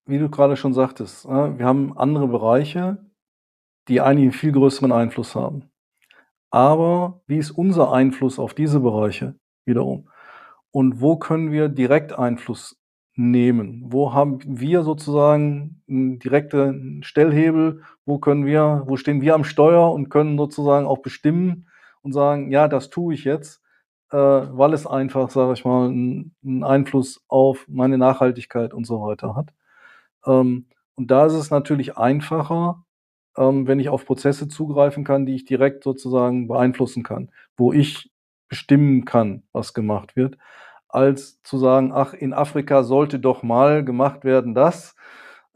[0.07, 2.99] wie du gerade schon sagtest, ne, wir haben andere Bereiche,
[3.89, 5.71] die einen viel größeren Einfluss haben.
[6.51, 10.09] Aber wie ist unser Einfluss auf diese Bereiche wiederum?
[10.75, 12.77] Und wo können wir direkt Einfluss
[13.15, 13.85] nehmen?
[13.93, 17.83] Wo haben wir sozusagen einen direkten Stellhebel?
[18.05, 21.69] Wo können wir, wo stehen wir am Steuer und können sozusagen auch bestimmen
[22.03, 23.63] und sagen, ja, das tue ich jetzt,
[24.11, 29.37] äh, weil es einfach, sage ich mal, einen Einfluss auf meine Nachhaltigkeit und so weiter
[29.37, 29.51] hat.
[30.27, 30.67] Ähm,
[30.97, 32.85] und da ist es natürlich einfacher,
[33.37, 38.11] ähm, wenn ich auf Prozesse zugreifen kann, die ich direkt sozusagen beeinflussen kann, wo ich
[38.55, 40.39] bestimmen kann, was gemacht wird,
[40.89, 44.95] als zu sagen, ach, in Afrika sollte doch mal gemacht werden das.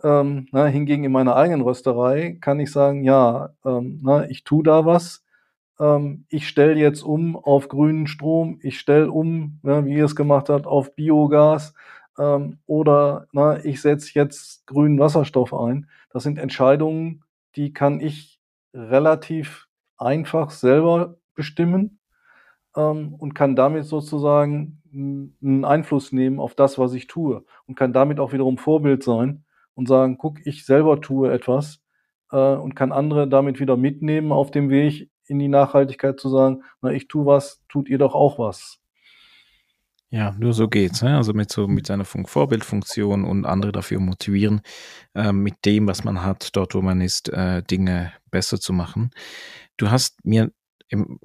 [0.02, 4.64] Ähm, na, hingegen in meiner eigenen Rösterei kann ich sagen, ja, ähm, na, ich tue
[4.64, 5.24] da was.
[5.78, 10.16] Ähm, ich stelle jetzt um auf grünen Strom, ich stelle um, ja, wie ihr es
[10.16, 11.74] gemacht habt, auf Biogas
[12.18, 15.88] ähm, oder na, ich setze jetzt grünen Wasserstoff ein.
[16.10, 17.22] Das sind Entscheidungen,
[17.54, 18.40] die kann ich
[18.74, 19.68] relativ
[19.98, 21.97] einfach selber bestimmen
[22.76, 27.92] ähm, und kann damit sozusagen einen Einfluss nehmen auf das, was ich tue und kann
[27.92, 29.44] damit auch wiederum Vorbild sein
[29.74, 31.82] und sagen, guck, ich selber tue etwas
[32.32, 36.62] äh, und kann andere damit wieder mitnehmen auf dem Weg in die Nachhaltigkeit zu sagen,
[36.80, 38.80] na, ich tue was, tut ihr doch auch was.
[40.10, 41.02] Ja, nur so geht's.
[41.02, 41.16] Ne?
[41.18, 44.62] Also mit so mit seiner Vorbildfunktion und andere dafür motivieren,
[45.14, 49.10] äh, mit dem, was man hat, dort wo man ist, äh, Dinge besser zu machen.
[49.76, 50.50] Du hast mir
[50.88, 51.20] im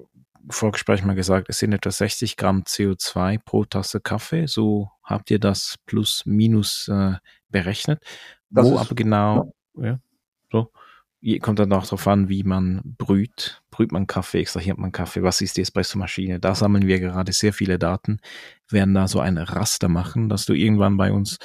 [0.50, 4.46] Vorgespräch mal gesagt, es sind etwa 60 Gramm CO2 pro Tasse Kaffee.
[4.46, 7.14] So habt ihr das plus minus äh,
[7.48, 8.02] berechnet.
[8.50, 9.84] Das Wo aber genau, ja.
[9.84, 9.98] ja,
[10.52, 10.70] so,
[11.40, 13.62] kommt dann auch darauf an, wie man brüht.
[13.70, 16.38] Brüht man Kaffee, extrahiert man Kaffee, was ist die Espresso-Maschine?
[16.38, 18.18] Da sammeln wir gerade sehr viele Daten,
[18.70, 21.38] werden da so ein Raster machen, dass du irgendwann bei uns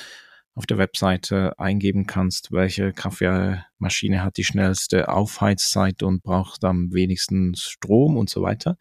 [0.55, 7.55] auf der Webseite eingeben kannst, welche Kaffeemaschine hat die schnellste Aufheizzeit und braucht am wenigsten
[7.55, 8.77] Strom und so weiter,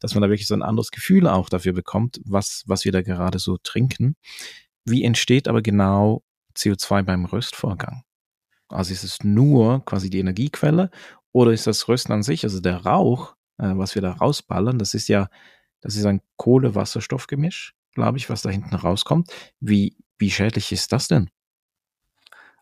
[0.00, 3.02] dass man da wirklich so ein anderes Gefühl auch dafür bekommt, was, was wir da
[3.02, 4.16] gerade so trinken.
[4.84, 6.24] Wie entsteht aber genau
[6.56, 8.02] CO2 beim Röstvorgang?
[8.68, 10.90] Also ist es nur quasi die Energiequelle
[11.32, 14.94] oder ist das Rösten an sich, also der Rauch, äh, was wir da rausballern, das
[14.94, 15.28] ist ja,
[15.80, 19.30] das ist ein Kohle-Wasserstoff-Gemisch, glaube ich, was da hinten rauskommt.
[19.60, 21.30] Wie, wie schädlich ist das denn?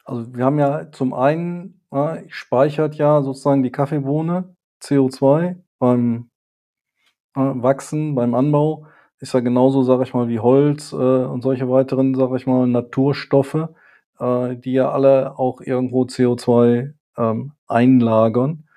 [0.04, 6.30] Also wir haben ja zum einen, äh, speichert ja sozusagen die Kaffeebohne CO2 beim
[7.36, 8.86] äh, Wachsen, beim Anbau.
[9.20, 12.66] Ist ja genauso, sage ich mal, wie Holz äh, und solche weiteren, sage ich mal,
[12.66, 13.68] Naturstoffe,
[14.18, 18.68] äh, die ja alle auch irgendwo CO2 ähm, einlagern.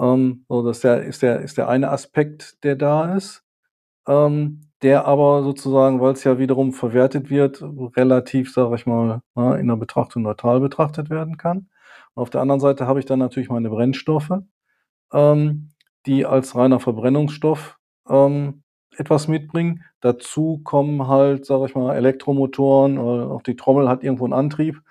[0.00, 3.44] Ähm, so, das ist der, ist, der, ist der eine Aspekt, der da ist.
[4.08, 7.62] Ähm, der aber sozusagen, weil es ja wiederum verwertet wird,
[7.96, 11.68] relativ, sage ich mal, ne, in der Betrachtung neutral betrachtet werden kann.
[12.14, 14.32] Und auf der anderen Seite habe ich dann natürlich meine Brennstoffe,
[15.12, 15.70] ähm,
[16.06, 18.62] die als reiner Verbrennungsstoff ähm,
[18.96, 19.84] etwas mitbringen.
[20.00, 24.82] Dazu kommen halt, sage ich mal, Elektromotoren, auch die Trommel hat irgendwo einen Antrieb,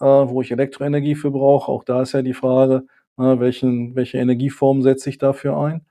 [0.00, 1.70] äh, wo ich Elektroenergie für brauche.
[1.70, 2.86] Auch da ist ja die Frage,
[3.18, 5.86] äh, welchen, welche Energieform setze ich dafür ein.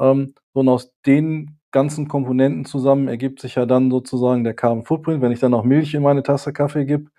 [0.00, 5.20] Ähm, und aus den ganzen Komponenten zusammen ergibt sich ja dann sozusagen der Carbon Footprint.
[5.20, 7.10] Wenn ich dann noch Milch in meine Tasse Kaffee gebe,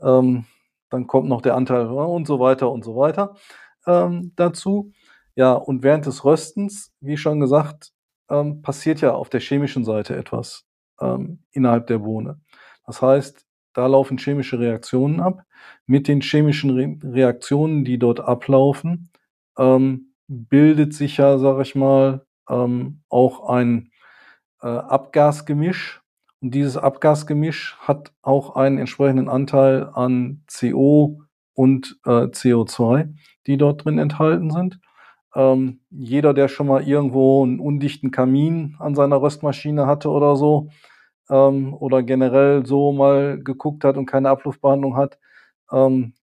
[0.00, 0.46] ähm,
[0.88, 3.36] dann kommt noch der Anteil und so weiter und so weiter
[3.86, 4.92] ähm, dazu.
[5.36, 7.92] Ja, und während des Röstens, wie schon gesagt,
[8.30, 10.64] ähm, passiert ja auf der chemischen Seite etwas
[11.00, 12.40] ähm, innerhalb der Bohne.
[12.86, 15.42] Das heißt, da laufen chemische Reaktionen ab.
[15.86, 19.10] Mit den chemischen Re Reaktionen, die dort ablaufen,
[19.58, 23.89] ähm, bildet sich ja, sage ich mal, ähm, auch ein
[24.62, 26.02] äh, Abgasgemisch.
[26.40, 31.20] Und dieses Abgasgemisch hat auch einen entsprechenden Anteil an CO
[31.54, 33.14] und äh, CO2,
[33.46, 34.80] die dort drin enthalten sind.
[35.34, 40.70] Ähm, jeder, der schon mal irgendwo einen undichten Kamin an seiner Röstmaschine hatte oder so,
[41.30, 45.18] ähm, oder generell so mal geguckt hat und keine Abluftbehandlung hat,
[45.72, 46.14] ähm,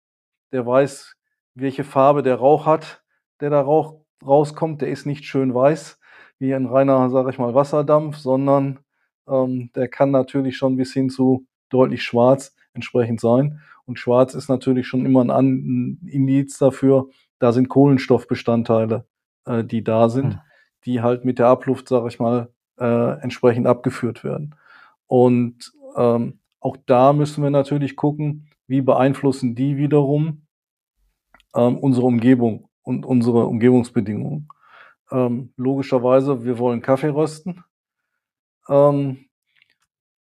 [0.51, 1.15] der weiß,
[1.55, 3.03] welche Farbe der Rauch hat,
[3.41, 4.81] der da Rauch rauskommt.
[4.81, 5.99] Der ist nicht schön weiß,
[6.39, 8.79] wie ein reiner, sage ich mal, Wasserdampf, sondern
[9.27, 13.59] ähm, der kann natürlich schon bis hin zu deutlich schwarz entsprechend sein.
[13.85, 17.07] Und schwarz ist natürlich schon immer ein, ein Indiz dafür,
[17.39, 19.05] da sind Kohlenstoffbestandteile,
[19.45, 20.39] äh, die da sind, hm.
[20.85, 24.55] die halt mit der Abluft, sage ich mal, äh, entsprechend abgeführt werden.
[25.07, 30.43] Und ähm, auch da müssen wir natürlich gucken, wie beeinflussen die wiederum
[31.55, 34.49] ähm, unsere Umgebung und unsere Umgebungsbedingungen.
[35.11, 37.63] Ähm, logischerweise, wir wollen Kaffee rösten.
[38.69, 39.27] Ähm,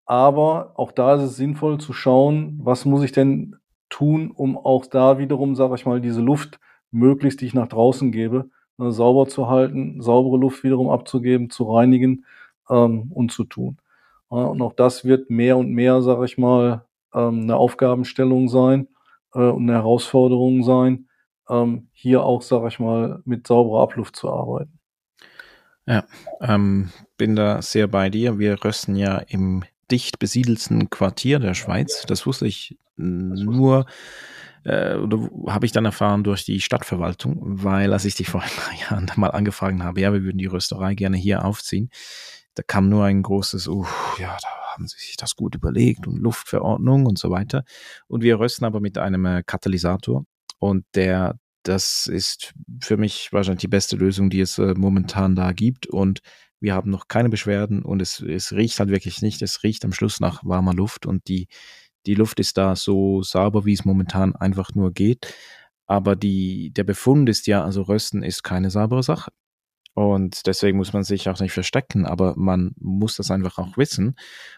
[0.06, 3.56] aber auch da ist es sinnvoll zu schauen, was muss ich denn
[3.90, 6.60] tun, um auch da wiederum, sage ich mal, diese Luft
[6.92, 11.64] möglichst, die ich nach draußen gebe, äh, sauber zu halten, saubere Luft wiederum abzugeben, zu
[11.72, 12.26] reinigen
[12.70, 13.78] ähm, und zu tun.
[14.32, 18.88] Äh, und auch das wird mehr und mehr, sage ich mal, ähm, eine Aufgabenstellung sein
[19.34, 21.08] äh, und eine Herausforderung sein,
[21.50, 24.73] ähm, hier auch, sage ich mal, mit sauberer Abluft zu arbeiten.
[25.86, 26.06] Ja,
[26.42, 28.40] ähm, bin da sehr bei dir.
[28.40, 32.06] Wir rösten ja im dicht besiedelsten Quartier der Schweiz.
[32.08, 33.86] Das wusste ich nur
[34.64, 38.50] äh, oder habe ich dann erfahren durch die Stadtverwaltung, weil als ich dich vor ein
[38.50, 41.90] paar Jahren mal angefragt habe, ja, wir würden die Rösterei gerne hier aufziehen,
[42.56, 43.86] da kam nur ein großes, uh,
[44.20, 47.64] ja, da haben sie sich das gut überlegt und Luftverordnung und so weiter.
[48.08, 50.26] Und wir rösten aber mit einem äh, Katalysator
[50.60, 55.52] und der, das ist für mich wahrscheinlich die beste Lösung, die es äh, momentan da
[55.52, 56.22] gibt und
[56.64, 59.42] wir haben noch keine Beschwerden und es, es riecht halt wirklich nicht.
[59.42, 61.50] Es riecht am Schluss nach warmer Luft und die,
[62.06, 65.34] die Luft ist da so sauber, wie es momentan einfach nur geht.
[65.88, 69.32] Aber die, der Befund ist ja, also Rösten ist keine saubere Sache.
[69.94, 74.16] Und deswegen muss man sich auch nicht verstecken, aber man muss das einfach auch wissen.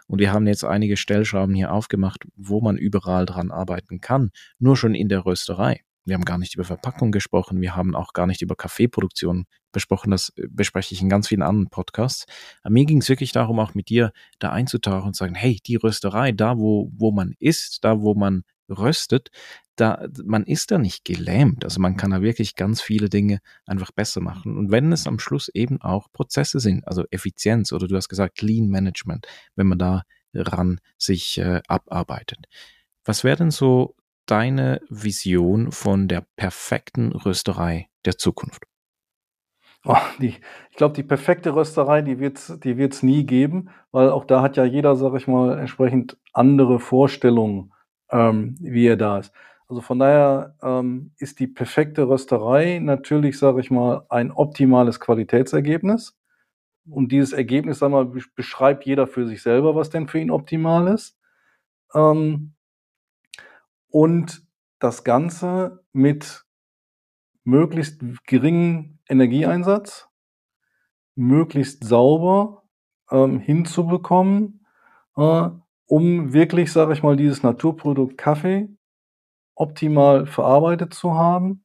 [0.07, 4.31] Und wir haben jetzt einige Stellschrauben hier aufgemacht, wo man überall dran arbeiten kann.
[4.59, 5.81] Nur schon in der Rösterei.
[6.05, 7.61] Wir haben gar nicht über Verpackung gesprochen.
[7.61, 10.11] Wir haben auch gar nicht über Kaffeeproduktion besprochen.
[10.11, 12.25] Das äh, bespreche ich in ganz vielen anderen Podcasts.
[12.63, 15.59] Aber mir ging es wirklich darum, auch mit dir da einzutauchen und zu sagen, hey,
[15.65, 19.29] die Rösterei, da wo, wo man isst, da wo man röstet,
[19.75, 21.63] da, man ist da nicht gelähmt.
[21.63, 24.57] Also man kann da wirklich ganz viele Dinge einfach besser machen.
[24.57, 28.41] Und wenn es am Schluss eben auch Prozesse sind, also Effizienz oder du hast gesagt
[28.41, 30.03] Lean Management, wenn man da
[30.33, 32.45] ran sich äh, abarbeitet.
[33.05, 33.95] Was wäre denn so
[34.25, 38.65] deine Vision von der perfekten Rösterei der Zukunft?
[39.87, 40.35] Oh, die,
[40.71, 44.41] ich glaube, die perfekte Rösterei, die wird es die wird's nie geben, weil auch da
[44.41, 47.71] hat ja jeder, sag ich mal, entsprechend andere Vorstellungen,
[48.09, 49.31] ähm, wie er da ist.
[49.67, 56.17] Also von daher ähm, ist die perfekte Rösterei natürlich, sage ich mal, ein optimales Qualitätsergebnis.
[56.89, 58.05] Und dieses Ergebnis, sag mal,
[58.35, 61.17] beschreibt jeder für sich selber, was denn für ihn optimal ist.
[61.93, 62.54] Ähm,
[63.95, 64.45] und
[64.79, 66.43] das Ganze mit
[67.45, 70.09] möglichst geringem Energieeinsatz,
[71.15, 72.63] möglichst sauber
[73.09, 74.65] ähm, hinzubekommen,
[75.15, 75.47] äh,
[75.85, 78.67] um wirklich, sage ich mal, dieses Naturprodukt Kaffee
[79.55, 81.63] optimal verarbeitet zu haben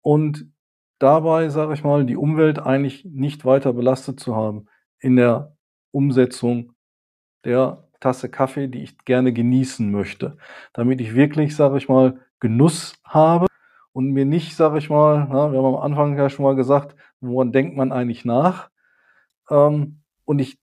[0.00, 0.52] und
[0.98, 4.66] dabei, sage ich mal, die Umwelt eigentlich nicht weiter belastet zu haben
[4.98, 5.56] in der
[5.92, 6.72] Umsetzung
[7.44, 10.36] der Tasse Kaffee, die ich gerne genießen möchte,
[10.72, 13.46] damit ich wirklich, sage ich mal, Genuss habe
[13.92, 16.96] und mir nicht, sage ich mal, na, wir haben am Anfang ja schon mal gesagt,
[17.20, 18.70] woran denkt man eigentlich nach?
[19.50, 20.58] Ähm, und ich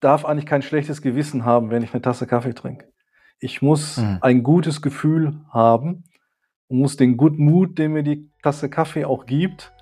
[0.00, 2.92] darf eigentlich kein schlechtes Gewissen haben, wenn ich eine Tasse Kaffee trinke.
[3.38, 4.18] Ich muss mhm.
[4.20, 6.04] ein gutes Gefühl haben
[6.68, 9.72] und muss den Good Mood, den mir die Tasse Kaffee auch gibt,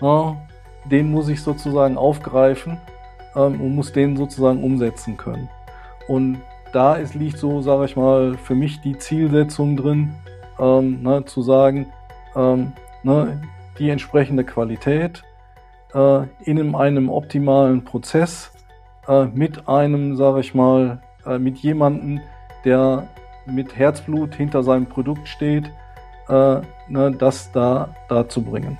[0.00, 0.48] na,
[0.90, 2.78] den muss ich sozusagen aufgreifen
[3.34, 5.48] ähm, und muss den sozusagen umsetzen können.
[6.10, 6.40] Und
[6.72, 10.12] da ist, liegt so, sage ich mal, für mich die Zielsetzung drin,
[10.58, 11.86] ähm, ne, zu sagen,
[12.34, 12.72] ähm,
[13.04, 13.40] ne,
[13.78, 15.22] die entsprechende Qualität
[15.94, 18.50] äh, in einem optimalen Prozess
[19.06, 22.20] äh, mit einem, sage ich mal, äh, mit jemandem,
[22.64, 23.06] der
[23.46, 25.70] mit Herzblut hinter seinem Produkt steht,
[26.28, 28.76] äh, ne, das da, da zu bringen.